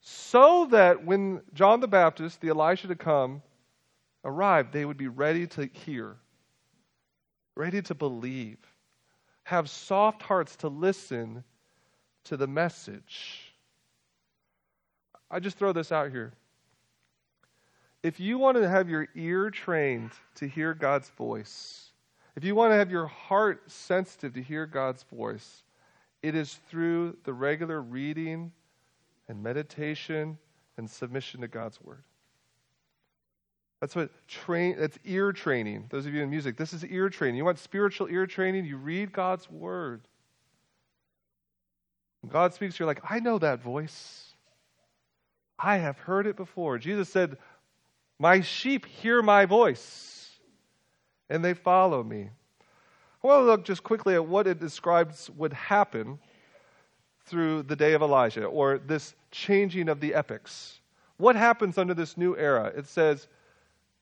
so 0.00 0.66
that 0.72 1.04
when 1.04 1.40
John 1.54 1.78
the 1.78 1.86
Baptist, 1.86 2.40
the 2.40 2.48
Elijah 2.48 2.88
to 2.88 2.96
come, 2.96 3.42
arrived, 4.24 4.72
they 4.72 4.84
would 4.84 4.96
be 4.96 5.06
ready 5.06 5.46
to 5.46 5.70
hear, 5.72 6.16
ready 7.54 7.80
to 7.82 7.94
believe, 7.94 8.58
have 9.44 9.70
soft 9.70 10.20
hearts 10.20 10.56
to 10.56 10.68
listen 10.68 11.44
to 12.24 12.36
the 12.36 12.48
message. 12.48 13.52
I 15.30 15.38
just 15.38 15.58
throw 15.58 15.72
this 15.72 15.92
out 15.92 16.10
here. 16.10 16.32
If 18.02 18.18
you 18.18 18.38
want 18.38 18.56
to 18.56 18.68
have 18.68 18.88
your 18.88 19.06
ear 19.14 19.48
trained 19.50 20.10
to 20.34 20.48
hear 20.48 20.74
God's 20.74 21.08
voice, 21.10 21.90
if 22.34 22.42
you 22.42 22.56
want 22.56 22.72
to 22.72 22.76
have 22.76 22.90
your 22.90 23.06
heart 23.06 23.62
sensitive 23.70 24.34
to 24.34 24.42
hear 24.42 24.66
God's 24.66 25.04
voice, 25.04 25.62
it 26.22 26.34
is 26.34 26.58
through 26.68 27.16
the 27.24 27.32
regular 27.32 27.80
reading 27.80 28.52
and 29.28 29.42
meditation 29.42 30.38
and 30.76 30.88
submission 30.88 31.40
to 31.42 31.48
God's 31.48 31.80
word. 31.80 32.02
That's 33.80 33.94
what 33.94 34.10
train 34.26 34.76
that's 34.78 34.98
ear 35.04 35.32
training. 35.32 35.86
Those 35.90 36.06
of 36.06 36.12
you 36.12 36.22
in 36.22 36.30
music, 36.30 36.56
this 36.56 36.72
is 36.72 36.84
ear 36.84 37.08
training. 37.08 37.36
You 37.36 37.44
want 37.44 37.58
spiritual 37.58 38.08
ear 38.08 38.26
training? 38.26 38.64
You 38.64 38.76
read 38.76 39.12
God's 39.12 39.48
word. 39.48 40.02
When 42.22 42.32
God 42.32 42.54
speaks, 42.54 42.78
you're 42.78 42.86
like, 42.86 43.00
I 43.08 43.20
know 43.20 43.38
that 43.38 43.62
voice. 43.62 44.24
I 45.58 45.76
have 45.76 45.98
heard 45.98 46.26
it 46.26 46.36
before. 46.36 46.78
Jesus 46.78 47.08
said, 47.08 47.36
My 48.18 48.40
sheep 48.40 48.86
hear 48.86 49.22
my 49.22 49.44
voice, 49.44 50.30
and 51.30 51.44
they 51.44 51.54
follow 51.54 52.02
me. 52.02 52.30
I 53.22 53.26
want 53.26 53.42
to 53.42 53.46
look 53.46 53.64
just 53.64 53.82
quickly 53.82 54.14
at 54.14 54.26
what 54.26 54.46
it 54.46 54.60
describes 54.60 55.28
would 55.30 55.52
happen 55.52 56.18
through 57.26 57.64
the 57.64 57.76
day 57.76 57.92
of 57.92 58.02
Elijah 58.02 58.44
or 58.44 58.78
this 58.78 59.14
changing 59.30 59.88
of 59.88 60.00
the 60.00 60.14
epics. 60.14 60.80
What 61.16 61.36
happens 61.36 61.78
under 61.78 61.94
this 61.94 62.16
new 62.16 62.36
era? 62.36 62.72
It 62.76 62.86
says 62.86 63.28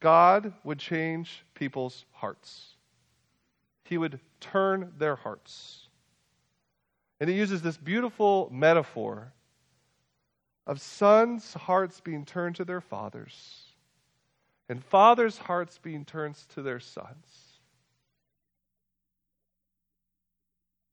God 0.00 0.52
would 0.64 0.78
change 0.78 1.44
people's 1.54 2.04
hearts, 2.12 2.74
He 3.84 3.98
would 3.98 4.20
turn 4.40 4.92
their 4.98 5.16
hearts. 5.16 5.82
And 7.18 7.30
he 7.30 7.36
uses 7.36 7.62
this 7.62 7.78
beautiful 7.78 8.50
metaphor 8.52 9.32
of 10.66 10.82
sons' 10.82 11.54
hearts 11.54 11.98
being 12.00 12.26
turned 12.26 12.56
to 12.56 12.64
their 12.66 12.82
fathers 12.82 13.66
and 14.68 14.84
fathers' 14.84 15.38
hearts 15.38 15.78
being 15.78 16.04
turned 16.04 16.34
to 16.54 16.62
their 16.62 16.80
sons. 16.80 17.45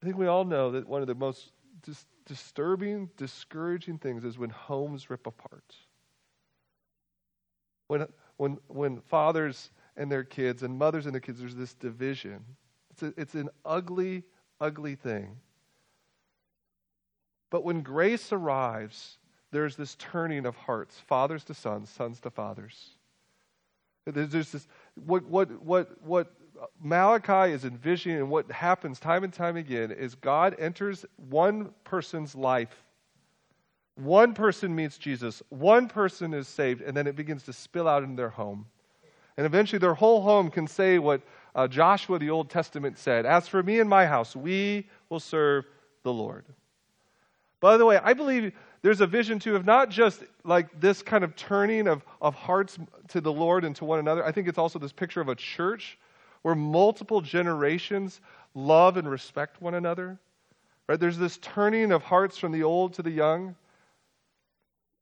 I 0.04 0.06
think 0.06 0.18
we 0.18 0.26
all 0.26 0.44
know 0.44 0.72
that 0.72 0.86
one 0.86 1.00
of 1.00 1.06
the 1.06 1.14
most 1.14 1.52
dis- 1.82 2.04
disturbing, 2.26 3.08
discouraging 3.16 3.96
things 3.96 4.22
is 4.22 4.36
when 4.36 4.50
homes 4.50 5.08
rip 5.08 5.26
apart. 5.26 5.74
When, 7.88 8.06
when, 8.36 8.58
when 8.66 9.00
fathers 9.00 9.70
and 9.96 10.12
their 10.12 10.22
kids 10.22 10.62
and 10.62 10.76
mothers 10.78 11.06
and 11.06 11.14
their 11.14 11.22
kids, 11.22 11.40
there's 11.40 11.54
this 11.54 11.72
division. 11.72 12.44
It's, 12.90 13.02
a, 13.02 13.14
it's 13.16 13.34
an 13.34 13.48
ugly, 13.64 14.24
ugly 14.60 14.94
thing. 14.94 15.38
But 17.48 17.64
when 17.64 17.80
grace 17.80 18.30
arrives, 18.30 19.16
there's 19.52 19.74
this 19.74 19.94
turning 19.94 20.44
of 20.44 20.54
hearts, 20.54 21.00
fathers 21.06 21.44
to 21.44 21.54
sons, 21.54 21.88
sons 21.88 22.20
to 22.20 22.30
fathers. 22.30 22.90
There's, 24.04 24.28
there's 24.28 24.52
this, 24.52 24.68
what, 25.06 25.24
what, 25.24 25.62
what, 25.62 26.02
what 26.02 26.30
Malachi 26.82 27.52
is 27.52 27.64
envisioning, 27.64 28.18
and 28.18 28.30
what 28.30 28.50
happens 28.50 29.00
time 29.00 29.24
and 29.24 29.32
time 29.32 29.56
again 29.56 29.90
is 29.90 30.14
God 30.14 30.54
enters 30.58 31.04
one 31.28 31.70
person's 31.84 32.34
life. 32.34 32.84
One 33.96 34.34
person 34.34 34.74
meets 34.74 34.98
Jesus, 34.98 35.42
one 35.50 35.88
person 35.88 36.34
is 36.34 36.48
saved, 36.48 36.82
and 36.82 36.96
then 36.96 37.06
it 37.06 37.16
begins 37.16 37.44
to 37.44 37.52
spill 37.52 37.86
out 37.86 38.02
in 38.02 38.16
their 38.16 38.28
home. 38.28 38.66
And 39.36 39.46
eventually, 39.46 39.78
their 39.78 39.94
whole 39.94 40.22
home 40.22 40.50
can 40.50 40.66
say 40.66 40.98
what 40.98 41.22
uh, 41.54 41.68
Joshua, 41.68 42.18
the 42.18 42.30
Old 42.30 42.50
Testament, 42.50 42.98
said 42.98 43.26
As 43.26 43.48
for 43.48 43.62
me 43.62 43.80
and 43.80 43.88
my 43.88 44.06
house, 44.06 44.34
we 44.34 44.88
will 45.08 45.20
serve 45.20 45.64
the 46.02 46.12
Lord. 46.12 46.44
By 47.60 47.76
the 47.76 47.86
way, 47.86 47.98
I 48.02 48.12
believe 48.12 48.52
there's 48.82 49.00
a 49.00 49.06
vision 49.06 49.38
too 49.38 49.56
of 49.56 49.64
not 49.64 49.90
just 49.90 50.22
like 50.44 50.80
this 50.80 51.02
kind 51.02 51.24
of 51.24 51.34
turning 51.34 51.88
of, 51.88 52.04
of 52.20 52.34
hearts 52.34 52.78
to 53.08 53.20
the 53.20 53.32
Lord 53.32 53.64
and 53.64 53.74
to 53.76 53.84
one 53.84 53.98
another. 53.98 54.24
I 54.24 54.32
think 54.32 54.46
it's 54.46 54.58
also 54.58 54.78
this 54.78 54.92
picture 54.92 55.20
of 55.20 55.28
a 55.28 55.34
church 55.34 55.98
where 56.44 56.54
multiple 56.54 57.22
generations 57.22 58.20
love 58.54 58.98
and 58.98 59.10
respect 59.10 59.62
one 59.62 59.72
another. 59.72 60.18
Right? 60.86 61.00
There's 61.00 61.16
this 61.16 61.38
turning 61.38 61.90
of 61.90 62.02
hearts 62.02 62.36
from 62.36 62.52
the 62.52 62.62
old 62.62 62.92
to 62.94 63.02
the 63.02 63.10
young. 63.10 63.56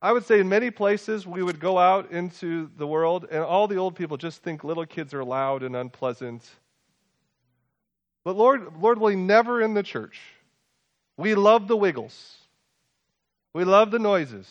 I 0.01 0.13
would 0.13 0.25
say 0.25 0.39
in 0.39 0.49
many 0.49 0.71
places 0.71 1.27
we 1.27 1.43
would 1.43 1.59
go 1.59 1.79
out 1.79 2.13
into 2.13 2.71
the 2.77 2.87
world 2.87 3.27
and 3.29 3.43
all 3.43 3.67
the 3.67 3.77
old 3.77 3.97
people 3.97 4.17
just 4.17 4.45
think 4.45 4.63
little 4.63 4.87
kids 4.87 5.13
are 5.15 5.25
loud 5.25 5.65
and 5.65 5.75
unpleasant. 5.75 6.49
But 8.25 8.37
Lord, 8.37 8.81
Lord 8.81 9.01
willing, 9.01 9.27
never 9.27 9.61
in 9.61 9.75
the 9.75 9.83
church. 9.83 10.21
We 11.17 11.35
love 11.35 11.67
the 11.67 11.77
wiggles. 11.77 12.37
We 13.53 13.65
love 13.65 13.91
the 13.91 13.99
noises. 13.99 14.49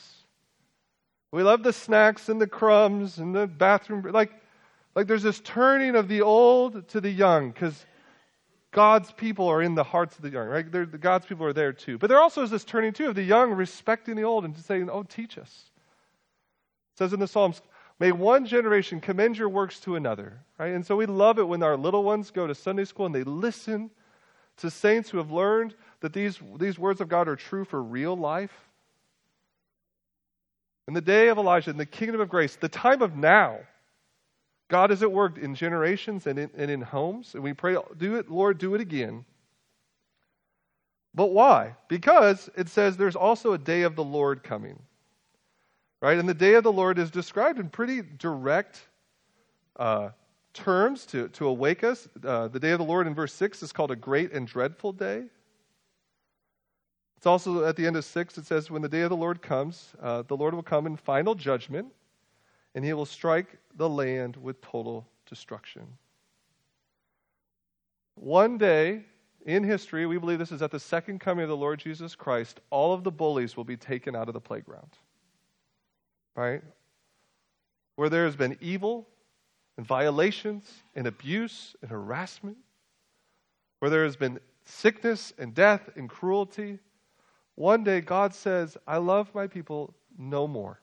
We 1.32 1.42
love 1.42 1.64
the 1.64 1.72
snacks 1.72 2.28
and 2.28 2.42
the 2.42 2.48
crumbs 2.48 3.18
and 3.18 3.34
the 3.34 3.48
bathroom. 3.48 4.02
Like, 4.12 4.34
like 4.96 5.08
there's 5.08 5.24
this 5.24 5.40
turning 5.42 5.96
of 5.96 6.08
the 6.08 6.22
old 6.22 6.88
to 6.90 7.02
the 7.02 7.10
young 7.10 7.52
because 7.52 7.86
God's 8.72 9.12
people 9.12 9.48
are 9.48 9.62
in 9.62 9.76
the 9.76 9.84
hearts 9.84 10.16
of 10.16 10.22
the 10.22 10.30
young, 10.30 10.48
right? 10.48 10.70
They're, 10.72 10.86
God's 10.86 11.26
people 11.26 11.46
are 11.46 11.54
there 11.54 11.74
too. 11.74 11.98
But 11.98 12.08
there 12.08 12.20
also 12.20 12.42
is 12.42 12.50
this 12.50 12.64
turning 12.64 12.94
too 12.94 13.08
of 13.08 13.16
the 13.16 13.24
young 13.24 13.52
respecting 13.52 14.16
the 14.16 14.24
old 14.24 14.46
and 14.46 14.56
saying, 14.58 14.90
"Oh, 14.90 15.04
teach 15.04 15.38
us." 15.38 15.72
It 16.94 16.98
says 16.98 17.14
in 17.14 17.20
the 17.20 17.28
Psalms, 17.28 17.62
"May 18.00 18.12
one 18.12 18.46
generation 18.46 19.02
commend 19.02 19.38
your 19.38 19.50
works 19.50 19.80
to 19.82 19.96
another." 19.96 20.40
Right? 20.58 20.74
And 20.74 20.86
so 20.86 20.96
we 20.96 21.06
love 21.06 21.40
it 21.40 21.48
when 21.48 21.64
our 21.64 21.76
little 21.78 22.04
ones 22.04 22.32
go 22.32 22.48
to 22.48 22.56
Sunday 22.56 22.86
school 22.86 23.06
and 23.06 23.16
they 23.16 23.24
listen 23.24 23.92
to 24.58 24.70
saints 24.70 25.10
who 25.10 25.18
have 25.18 25.32
learned 25.32 25.76
that 26.02 26.14
these 26.14 26.40
these 26.58 26.80
words 26.80 27.02
of 27.02 27.10
God 27.10 27.28
are 27.28 27.36
true 27.36 27.66
for 27.66 27.82
real 27.82 28.16
life. 28.16 28.52
in 30.88 30.94
the 30.94 31.02
day 31.02 31.30
of 31.30 31.38
Elijah, 31.38 31.70
in 31.70 31.78
the 31.78 31.86
kingdom 31.86 32.20
of 32.20 32.28
grace, 32.28 32.58
the 32.58 32.68
time 32.68 33.02
of 33.02 33.16
now, 33.16 33.60
God 34.72 34.90
is 34.90 35.04
at 35.04 35.12
work 35.12 35.38
in 35.38 35.54
generations 35.54 36.28
and 36.28 36.40
in, 36.40 36.50
and 36.56 36.72
in 36.72 36.80
homes. 36.80 37.36
And 37.36 37.44
we 37.44 37.52
pray, 37.52 37.76
do 37.98 38.16
it, 38.16 38.32
Lord, 38.32 38.58
do 38.58 38.74
it 38.74 38.80
again. 38.80 39.26
But 41.14 41.32
why? 41.32 41.76
Because 41.90 42.50
it 42.56 42.70
says 42.70 42.96
there's 42.96 43.18
also 43.18 43.52
a 43.52 43.58
day 43.58 43.82
of 43.82 43.98
the 43.98 44.04
Lord 44.04 44.44
coming. 44.44 44.80
Right? 46.00 46.18
And 46.18 46.28
the 46.28 46.34
day 46.34 46.54
of 46.54 46.64
the 46.64 46.72
Lord 46.72 47.00
is 47.00 47.12
described 47.12 47.60
in 47.60 47.68
pretty 47.68 48.02
direct 48.18 48.80
uh, 49.76 50.12
terms 50.54 51.06
to, 51.08 51.28
to 51.28 51.48
awake 51.48 51.84
us. 51.84 52.08
Uh, 52.24 52.48
the 52.48 52.60
day 52.60 52.72
of 52.72 52.80
the 52.80 52.86
Lord 52.86 53.08
in 53.08 53.14
verse 53.14 53.34
6 53.34 53.62
is 53.62 53.74
called 53.74 53.92
a 53.92 53.96
great 53.98 54.32
and 54.32 54.48
dreadful 54.48 54.94
day. 54.94 55.26
It's 57.18 57.26
also 57.26 57.66
at 57.66 57.76
the 57.76 57.86
end 57.86 57.98
of 57.98 58.06
6, 58.06 58.38
it 58.38 58.46
says, 58.46 58.72
When 58.72 58.82
the 58.82 58.88
day 58.88 59.02
of 59.02 59.10
the 59.10 59.18
Lord 59.18 59.42
comes, 59.42 59.90
uh, 60.02 60.22
the 60.22 60.38
Lord 60.38 60.54
will 60.54 60.64
come 60.64 60.88
in 60.88 60.96
final 60.96 61.36
judgment, 61.36 61.88
and 62.76 62.86
he 62.86 62.94
will 62.94 63.06
strike 63.06 63.58
the 63.76 63.90
land 63.90 64.38
with 64.38 64.62
total 64.62 65.08
destruction. 65.28 65.84
One 68.16 68.58
day 68.58 69.04
in 69.46 69.64
history, 69.64 70.06
we 70.06 70.18
believe 70.18 70.40
this 70.40 70.52
is 70.52 70.62
at 70.62 70.72
the 70.72 70.80
second 70.80 71.20
coming 71.20 71.44
of 71.44 71.50
the 71.50 71.58
Lord 71.58 71.80
Jesus 71.80 72.16
Christ, 72.16 72.60
all 72.70 72.94
of 72.94 73.04
the 73.04 73.12
bullies 73.12 73.58
will 73.58 73.64
be 73.64 73.78
taken 73.78 74.16
out 74.16 74.28
of 74.28 74.34
the 74.34 74.42
playground. 74.42 74.92
Right? 76.36 76.62
Where 77.96 78.10
there 78.10 78.26
has 78.26 78.36
been 78.36 78.58
evil 78.62 79.08
and 79.78 79.86
violations 79.86 80.72
and 80.96 81.08
abuse 81.08 81.76
and 81.82 81.90
harassment, 81.90 82.58
where 83.80 83.90
there 83.90 84.04
has 84.04 84.16
been 84.16 84.40
sickness 84.66 85.34
and 85.38 85.56
death 85.56 85.90
and 85.96 86.08
cruelty, 86.10 86.80
one 87.56 87.84
day 87.84 88.02
God 88.02 88.34
says, 88.34 88.78
I 88.88 88.98
love 88.98 89.34
my 89.34 89.48
people 89.48 89.94
no 90.18 90.48
more. 90.48 90.80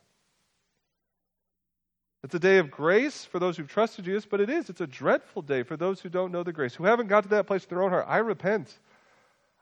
It's 2.23 2.35
a 2.35 2.39
day 2.39 2.57
of 2.57 2.69
grace 2.69 3.23
for 3.23 3.39
those 3.39 3.55
who've 3.55 3.67
trusted 3.67 4.05
Jesus, 4.05 4.25
but 4.25 4.41
it 4.41 4.49
is. 4.49 4.69
It's 4.69 4.81
a 4.81 4.87
dreadful 4.87 5.41
day 5.41 5.63
for 5.63 5.77
those 5.77 6.01
who 6.01 6.09
don't 6.09 6.31
know 6.31 6.43
the 6.43 6.51
grace, 6.51 6.75
who 6.75 6.83
haven't 6.83 7.07
got 7.07 7.23
to 7.23 7.29
that 7.29 7.47
place 7.47 7.63
in 7.63 7.69
their 7.69 7.81
own 7.81 7.91
heart. 7.91 8.05
I 8.07 8.17
repent. 8.17 8.77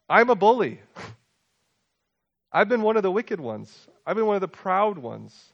I'm 0.09 0.29
a 0.29 0.35
bully. 0.35 0.79
I've 2.51 2.69
been 2.69 2.81
one 2.81 2.97
of 2.97 3.03
the 3.03 3.11
wicked 3.11 3.39
ones, 3.39 3.87
I've 4.05 4.15
been 4.15 4.25
one 4.25 4.35
of 4.35 4.41
the 4.41 4.47
proud 4.47 4.97
ones. 4.97 5.53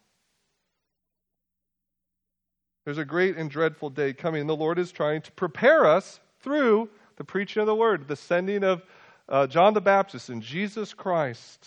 There's 2.86 2.98
a 2.98 3.06
great 3.06 3.38
and 3.38 3.50
dreadful 3.50 3.90
day 3.90 4.12
coming. 4.12 4.46
The 4.46 4.56
Lord 4.56 4.78
is 4.78 4.92
trying 4.92 5.22
to 5.22 5.32
prepare 5.32 5.86
us 5.86 6.20
through 6.42 6.90
the 7.16 7.24
preaching 7.24 7.62
of 7.62 7.68
the 7.68 7.76
word, 7.76 8.10
the 8.10 8.18
sending 8.18 8.64
of 8.64 8.84
uh, 9.30 9.48
John 9.48 9.74
the 9.74 9.82
Baptist 9.82 10.28
and 10.28 10.42
Jesus 10.42 10.94
Christ. 10.94 11.66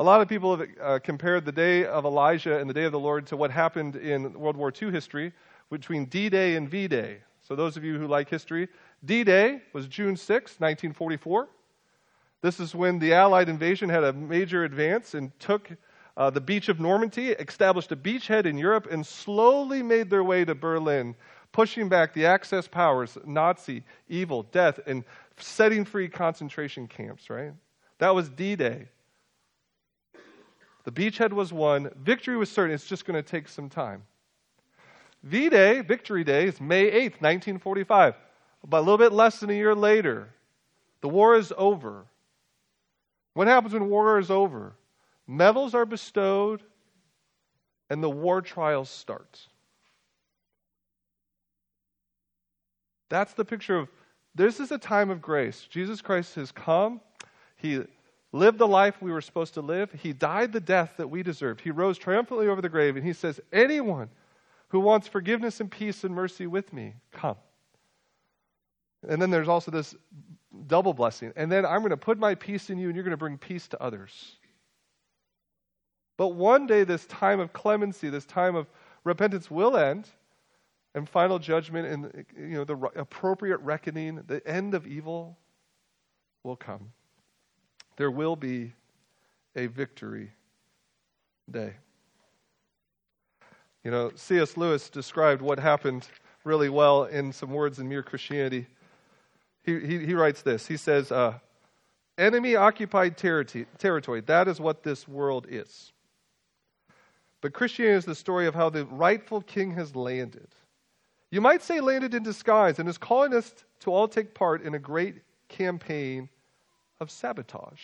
A 0.00 0.02
lot 0.02 0.22
of 0.22 0.28
people 0.28 0.56
have 0.56 0.68
uh, 0.80 0.98
compared 0.98 1.44
the 1.44 1.52
day 1.52 1.84
of 1.84 2.06
Elijah 2.06 2.58
and 2.58 2.70
the 2.70 2.72
day 2.72 2.84
of 2.84 2.92
the 2.92 2.98
Lord 2.98 3.26
to 3.26 3.36
what 3.36 3.50
happened 3.50 3.96
in 3.96 4.32
World 4.32 4.56
War 4.56 4.72
II 4.72 4.90
history 4.90 5.30
between 5.70 6.06
D 6.06 6.30
Day 6.30 6.56
and 6.56 6.70
V 6.70 6.88
Day. 6.88 7.18
So, 7.42 7.54
those 7.54 7.76
of 7.76 7.84
you 7.84 7.98
who 7.98 8.06
like 8.06 8.30
history, 8.30 8.68
D 9.04 9.24
Day 9.24 9.60
was 9.74 9.86
June 9.88 10.16
6, 10.16 10.52
1944. 10.58 11.48
This 12.40 12.60
is 12.60 12.74
when 12.74 12.98
the 12.98 13.12
Allied 13.12 13.50
invasion 13.50 13.90
had 13.90 14.02
a 14.02 14.14
major 14.14 14.64
advance 14.64 15.12
and 15.12 15.38
took 15.38 15.70
uh, 16.16 16.30
the 16.30 16.40
beach 16.40 16.70
of 16.70 16.80
Normandy, 16.80 17.32
established 17.32 17.92
a 17.92 17.96
beachhead 17.96 18.46
in 18.46 18.56
Europe, 18.56 18.88
and 18.90 19.06
slowly 19.06 19.82
made 19.82 20.08
their 20.08 20.24
way 20.24 20.46
to 20.46 20.54
Berlin, 20.54 21.14
pushing 21.52 21.90
back 21.90 22.14
the 22.14 22.24
Axis 22.24 22.66
powers, 22.66 23.18
Nazi, 23.26 23.84
evil, 24.08 24.44
death, 24.44 24.80
and 24.86 25.04
setting 25.36 25.84
free 25.84 26.08
concentration 26.08 26.88
camps, 26.88 27.28
right? 27.28 27.52
That 27.98 28.14
was 28.14 28.30
D 28.30 28.56
Day. 28.56 28.88
The 30.90 31.10
beachhead 31.10 31.32
was 31.32 31.52
won. 31.52 31.90
Victory 32.02 32.36
was 32.36 32.50
certain. 32.50 32.74
It's 32.74 32.86
just 32.86 33.04
going 33.04 33.22
to 33.22 33.28
take 33.28 33.48
some 33.48 33.68
time. 33.68 34.02
V 35.22 35.48
Day, 35.48 35.82
Victory 35.82 36.24
Day, 36.24 36.46
is 36.46 36.60
May 36.60 36.90
8th, 36.90 37.20
1945. 37.20 38.14
About 38.64 38.78
a 38.78 38.80
little 38.80 38.98
bit 38.98 39.12
less 39.12 39.38
than 39.38 39.50
a 39.50 39.54
year 39.54 39.74
later, 39.74 40.28
the 41.00 41.08
war 41.08 41.36
is 41.36 41.52
over. 41.56 42.06
What 43.34 43.46
happens 43.46 43.72
when 43.72 43.88
war 43.88 44.18
is 44.18 44.30
over? 44.30 44.72
Medals 45.28 45.74
are 45.74 45.86
bestowed 45.86 46.60
and 47.88 48.02
the 48.02 48.10
war 48.10 48.42
trials 48.42 48.90
start. 48.90 49.38
That's 53.08 53.34
the 53.34 53.44
picture 53.44 53.76
of 53.76 53.88
this 54.34 54.58
is 54.58 54.72
a 54.72 54.78
time 54.78 55.10
of 55.10 55.22
grace. 55.22 55.66
Jesus 55.70 56.00
Christ 56.00 56.34
has 56.34 56.50
come. 56.50 57.00
He 57.56 57.84
lived 58.32 58.58
the 58.58 58.68
life 58.68 59.00
we 59.00 59.12
were 59.12 59.20
supposed 59.20 59.54
to 59.54 59.60
live. 59.60 59.90
He 59.92 60.12
died 60.12 60.52
the 60.52 60.60
death 60.60 60.94
that 60.98 61.08
we 61.08 61.22
deserved. 61.22 61.60
He 61.60 61.70
rose 61.70 61.98
triumphantly 61.98 62.48
over 62.48 62.62
the 62.62 62.68
grave, 62.68 62.96
and 62.96 63.04
he 63.04 63.12
says, 63.12 63.40
Anyone 63.52 64.08
who 64.68 64.80
wants 64.80 65.08
forgiveness 65.08 65.60
and 65.60 65.70
peace 65.70 66.04
and 66.04 66.14
mercy 66.14 66.46
with 66.46 66.72
me, 66.72 66.94
come. 67.10 67.36
And 69.08 69.20
then 69.20 69.30
there's 69.30 69.48
also 69.48 69.70
this 69.70 69.96
double 70.66 70.94
blessing. 70.94 71.32
And 71.34 71.50
then 71.50 71.66
I'm 71.66 71.80
going 71.80 71.90
to 71.90 71.96
put 71.96 72.18
my 72.18 72.34
peace 72.34 72.70
in 72.70 72.78
you, 72.78 72.86
and 72.86 72.94
you're 72.94 73.04
going 73.04 73.12
to 73.12 73.16
bring 73.16 73.38
peace 73.38 73.66
to 73.68 73.82
others. 73.82 74.36
But 76.16 76.28
one 76.28 76.66
day, 76.66 76.84
this 76.84 77.06
time 77.06 77.40
of 77.40 77.52
clemency, 77.52 78.10
this 78.10 78.26
time 78.26 78.54
of 78.54 78.68
repentance 79.04 79.50
will 79.50 79.76
end, 79.76 80.08
and 80.94 81.08
final 81.08 81.38
judgment 81.38 81.86
and 81.86 82.26
you 82.36 82.56
know, 82.56 82.64
the 82.64 82.76
appropriate 82.96 83.58
reckoning, 83.58 84.22
the 84.26 84.46
end 84.46 84.74
of 84.74 84.86
evil 84.86 85.38
will 86.42 86.56
come 86.56 86.90
there 88.00 88.10
will 88.10 88.34
be 88.34 88.72
a 89.54 89.66
victory 89.66 90.30
day. 91.50 91.74
You 93.84 93.90
know, 93.90 94.12
C.S. 94.14 94.56
Lewis 94.56 94.88
described 94.88 95.42
what 95.42 95.58
happened 95.58 96.08
really 96.42 96.70
well 96.70 97.04
in 97.04 97.30
some 97.30 97.50
words 97.50 97.78
in 97.78 97.90
Mere 97.90 98.02
Christianity. 98.02 98.66
He, 99.64 99.78
he, 99.80 100.06
he 100.06 100.14
writes 100.14 100.40
this 100.40 100.66
He 100.66 100.78
says, 100.78 101.12
uh, 101.12 101.34
Enemy 102.16 102.56
occupied 102.56 103.18
territory, 103.18 103.66
territory, 103.76 104.22
that 104.22 104.48
is 104.48 104.58
what 104.58 104.82
this 104.82 105.06
world 105.06 105.46
is. 105.50 105.92
But 107.42 107.52
Christianity 107.52 107.98
is 107.98 108.04
the 108.06 108.14
story 108.14 108.46
of 108.46 108.54
how 108.54 108.70
the 108.70 108.86
rightful 108.86 109.42
king 109.42 109.72
has 109.72 109.94
landed. 109.94 110.48
You 111.30 111.42
might 111.42 111.62
say 111.62 111.80
landed 111.80 112.14
in 112.14 112.22
disguise 112.22 112.78
and 112.78 112.88
is 112.88 112.96
calling 112.96 113.34
us 113.34 113.54
to 113.80 113.92
all 113.92 114.08
take 114.08 114.32
part 114.32 114.62
in 114.62 114.74
a 114.74 114.78
great 114.78 115.16
campaign 115.48 116.30
of 117.00 117.10
sabotage. 117.10 117.82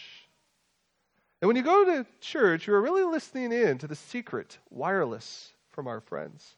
And 1.41 1.49
when 1.49 1.57
you 1.57 1.63
go 1.63 1.85
to 1.85 2.07
church, 2.21 2.67
you're 2.67 2.81
really 2.81 3.05
listening 3.05 3.53
in 3.53 3.79
to 3.79 3.87
the 3.87 3.95
secret 3.95 4.59
wireless 4.71 5.53
from 5.71 5.87
our 5.87 6.01
friends. 6.01 6.57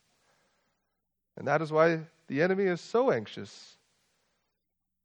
And 1.37 1.47
that 1.49 1.63
is 1.63 1.73
why 1.73 2.01
the 2.27 2.43
enemy 2.43 2.65
is 2.65 2.81
so 2.81 3.11
anxious 3.11 3.77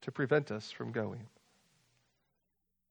to 0.01 0.11
prevent 0.11 0.51
us 0.51 0.71
from 0.71 0.91
going. 0.91 1.25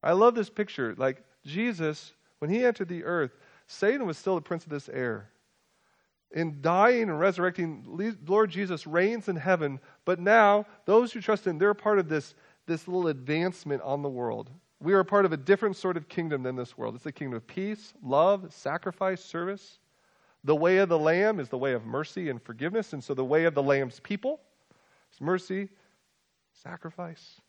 I 0.03 0.12
love 0.12 0.35
this 0.35 0.51
picture. 0.51 0.94
Like 0.96 1.22
Jesus, 1.44 2.12
when 2.38 2.51
he 2.51 2.64
entered 2.64 2.88
the 2.88 3.05
earth, 3.05 3.33
Satan 3.66 4.07
was 4.07 4.18
still 4.18 4.35
the 4.35 4.40
prince 4.40 4.64
of 4.64 4.70
this 4.70 4.88
air. 4.88 5.29
In 6.33 6.62
dying 6.62 7.03
and 7.03 7.20
resurrecting, 7.20 8.16
Lord 8.27 8.51
Jesus 8.51 8.87
reigns 8.87 9.29
in 9.29 9.37
heaven, 9.37 9.79
but 10.05 10.18
now 10.18 10.66
those 10.87 11.12
who 11.12 11.20
trust 11.20 11.46
him, 11.46 11.59
they're 11.59 11.75
part 11.75 11.98
of 11.98 12.09
this 12.09 12.35
this 12.66 12.87
little 12.87 13.09
advancement 13.09 13.83
on 13.83 14.03
the 14.03 14.09
world. 14.09 14.51
We 14.81 14.94
are 14.94 15.01
a 15.01 15.05
part 15.05 15.25
of 15.25 15.33
a 15.33 15.37
different 15.37 15.77
sort 15.77 15.96
of 15.96 16.09
kingdom 16.09 16.42
than 16.42 16.57
this 16.57 16.77
world. 16.77 16.94
It's 16.94 17.07
a 17.07 17.12
kingdom 17.12 17.37
of 17.37 17.46
peace, 17.46 17.94
love, 18.03 18.53
sacrifice, 18.53 19.25
service. 19.25 19.79
The 20.44 20.57
way 20.57 20.79
of 20.79 20.88
the 20.88 20.98
Lamb 20.98 21.38
is 21.38 21.48
the 21.48 21.59
way 21.59 21.72
of 21.72 21.85
mercy 21.85 22.29
and 22.31 22.42
forgiveness. 22.42 22.92
And 22.92 23.03
so 23.03 23.14
the 23.14 23.25
way 23.25 23.44
of 23.44 23.55
the 23.55 23.62
Lamb's 23.62 24.01
people 24.01 24.40
is 25.12 25.20
mercy, 25.20 25.68
sacrifice. 26.53 27.40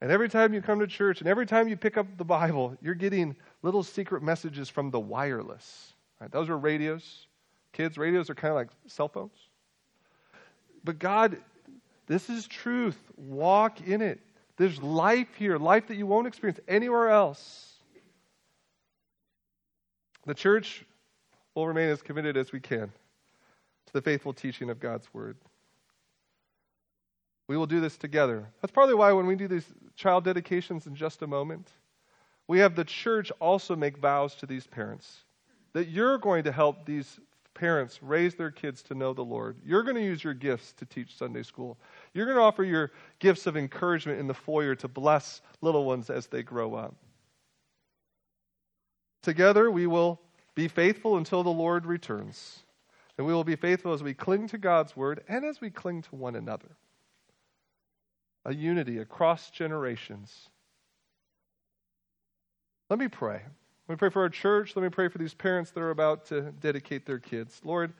And 0.00 0.12
every 0.12 0.28
time 0.28 0.54
you 0.54 0.62
come 0.62 0.78
to 0.78 0.86
church 0.86 1.20
and 1.20 1.28
every 1.28 1.46
time 1.46 1.66
you 1.66 1.76
pick 1.76 1.96
up 1.96 2.06
the 2.16 2.24
Bible, 2.24 2.76
you're 2.80 2.94
getting 2.94 3.34
little 3.62 3.82
secret 3.82 4.22
messages 4.22 4.68
from 4.68 4.90
the 4.90 5.00
wireless. 5.00 5.94
Right? 6.20 6.30
Those 6.30 6.48
are 6.48 6.56
radios. 6.56 7.26
Kids, 7.72 7.98
radios 7.98 8.30
are 8.30 8.34
kind 8.34 8.50
of 8.50 8.56
like 8.56 8.68
cell 8.86 9.08
phones. 9.08 9.36
But 10.84 11.00
God 11.00 11.38
this 12.08 12.28
is 12.28 12.46
truth. 12.46 12.98
Walk 13.16 13.86
in 13.86 14.02
it. 14.02 14.18
There's 14.56 14.82
life 14.82 15.28
here, 15.36 15.56
life 15.56 15.86
that 15.88 15.94
you 15.94 16.06
won't 16.06 16.26
experience 16.26 16.58
anywhere 16.66 17.10
else. 17.10 17.74
The 20.26 20.34
church 20.34 20.84
will 21.54 21.66
remain 21.66 21.88
as 21.90 22.02
committed 22.02 22.36
as 22.36 22.50
we 22.50 22.60
can 22.60 22.90
to 23.86 23.92
the 23.92 24.02
faithful 24.02 24.32
teaching 24.32 24.68
of 24.68 24.80
God's 24.80 25.12
word. 25.14 25.36
We 27.46 27.56
will 27.56 27.66
do 27.66 27.80
this 27.80 27.96
together. 27.96 28.46
That's 28.60 28.72
probably 28.72 28.94
why 28.94 29.12
when 29.12 29.26
we 29.26 29.36
do 29.36 29.48
these 29.48 29.66
child 29.96 30.24
dedications 30.24 30.86
in 30.86 30.94
just 30.94 31.22
a 31.22 31.26
moment, 31.26 31.70
we 32.46 32.58
have 32.58 32.74
the 32.74 32.84
church 32.84 33.30
also 33.40 33.76
make 33.76 33.96
vows 33.98 34.34
to 34.36 34.46
these 34.46 34.66
parents 34.66 35.24
that 35.72 35.88
you're 35.88 36.18
going 36.18 36.44
to 36.44 36.52
help 36.52 36.84
these 36.84 37.20
parents 37.58 38.00
raise 38.02 38.36
their 38.36 38.52
kids 38.52 38.82
to 38.84 38.94
know 38.94 39.12
the 39.12 39.24
Lord. 39.24 39.56
You're 39.66 39.82
going 39.82 39.96
to 39.96 40.04
use 40.04 40.22
your 40.22 40.34
gifts 40.34 40.72
to 40.74 40.86
teach 40.86 41.16
Sunday 41.16 41.42
school. 41.42 41.76
You're 42.14 42.26
going 42.26 42.36
to 42.36 42.42
offer 42.42 42.62
your 42.62 42.92
gifts 43.18 43.46
of 43.46 43.56
encouragement 43.56 44.20
in 44.20 44.28
the 44.28 44.34
foyer 44.34 44.76
to 44.76 44.86
bless 44.86 45.42
little 45.60 45.84
ones 45.84 46.08
as 46.08 46.28
they 46.28 46.42
grow 46.44 46.74
up. 46.74 46.94
Together 49.22 49.70
we 49.70 49.88
will 49.88 50.20
be 50.54 50.68
faithful 50.68 51.16
until 51.16 51.42
the 51.42 51.50
Lord 51.50 51.84
returns. 51.84 52.60
And 53.16 53.26
we 53.26 53.34
will 53.34 53.44
be 53.44 53.56
faithful 53.56 53.92
as 53.92 54.02
we 54.02 54.14
cling 54.14 54.46
to 54.48 54.58
God's 54.58 54.96
word 54.96 55.24
and 55.28 55.44
as 55.44 55.60
we 55.60 55.70
cling 55.70 56.02
to 56.02 56.14
one 56.14 56.36
another. 56.36 56.76
A 58.44 58.54
unity 58.54 58.98
across 58.98 59.50
generations. 59.50 60.48
Let 62.88 63.00
me 63.00 63.08
pray. 63.08 63.42
Let 63.88 63.94
me 63.94 63.98
pray 64.00 64.10
for 64.10 64.20
our 64.20 64.28
church. 64.28 64.76
Let 64.76 64.82
me 64.82 64.90
pray 64.90 65.08
for 65.08 65.16
these 65.16 65.32
parents 65.32 65.70
that 65.70 65.80
are 65.80 65.88
about 65.88 66.26
to 66.26 66.42
dedicate 66.60 67.06
their 67.06 67.18
kids. 67.18 67.58
Lord, 67.64 67.94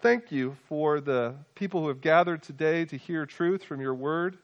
thank 0.00 0.30
you 0.30 0.54
for 0.68 1.00
the 1.00 1.34
people 1.54 1.80
who 1.80 1.88
have 1.88 2.02
gathered 2.02 2.42
today 2.42 2.84
to 2.84 2.98
hear 2.98 3.24
truth 3.24 3.64
from 3.64 3.80
your 3.80 3.94
word, 3.94 4.36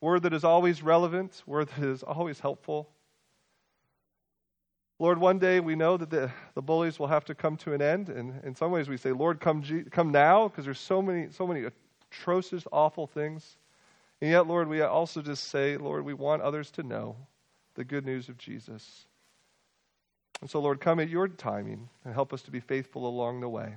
word 0.00 0.22
that 0.22 0.32
is 0.32 0.42
always 0.42 0.82
relevant, 0.82 1.42
word 1.44 1.68
that 1.68 1.84
is 1.84 2.02
always 2.02 2.40
helpful. 2.40 2.88
Lord, 4.98 5.18
one 5.18 5.38
day 5.38 5.60
we 5.60 5.74
know 5.74 5.98
that 5.98 6.08
the, 6.08 6.30
the 6.54 6.62
bullies 6.62 6.98
will 6.98 7.08
have 7.08 7.26
to 7.26 7.34
come 7.34 7.58
to 7.58 7.74
an 7.74 7.82
end. 7.82 8.08
And 8.08 8.42
in 8.42 8.54
some 8.54 8.70
ways 8.70 8.88
we 8.88 8.96
say, 8.96 9.12
Lord, 9.12 9.38
come, 9.38 9.62
come 9.90 10.12
now, 10.12 10.48
because 10.48 10.64
there's 10.64 10.80
so 10.80 11.02
many, 11.02 11.30
so 11.30 11.46
many 11.46 11.66
atrocious, 12.10 12.66
awful 12.72 13.06
things. 13.06 13.58
And 14.22 14.30
yet, 14.30 14.46
Lord, 14.46 14.68
we 14.68 14.80
also 14.80 15.20
just 15.20 15.50
say, 15.50 15.76
Lord, 15.76 16.06
we 16.06 16.14
want 16.14 16.40
others 16.40 16.70
to 16.70 16.82
know 16.82 17.16
the 17.74 17.84
good 17.84 18.06
news 18.06 18.30
of 18.30 18.38
Jesus. 18.38 19.04
And 20.42 20.50
so, 20.50 20.60
Lord, 20.60 20.80
come 20.80 20.98
at 20.98 21.08
your 21.08 21.28
timing 21.28 21.88
and 22.04 22.12
help 22.12 22.32
us 22.32 22.42
to 22.42 22.50
be 22.50 22.58
faithful 22.58 23.06
along 23.06 23.40
the 23.40 23.48
way. 23.48 23.76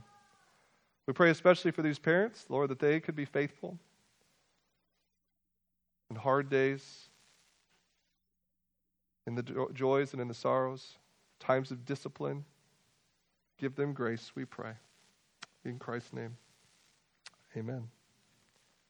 We 1.05 1.13
pray 1.13 1.29
especially 1.29 1.69
for 1.69 1.83
these 1.83 1.99
parents, 1.99 2.47
Lord, 2.49 2.71
that 2.71 2.79
they 2.79 2.99
could 2.99 3.15
be 3.15 3.23
faithful 3.23 3.77
in 6.09 6.15
hard 6.15 6.49
days, 6.49 7.09
in 9.27 9.35
the 9.35 9.67
joys 9.73 10.13
and 10.13 10.21
in 10.21 10.27
the 10.27 10.33
sorrows 10.33 10.97
times 11.39 11.69
of 11.69 11.85
discipline. 11.85 12.43
Give 13.59 13.75
them 13.75 13.93
grace, 13.93 14.31
we 14.33 14.45
pray. 14.45 14.71
In 15.65 15.77
Christ's 15.77 16.13
name, 16.13 16.35
amen. 17.55 17.89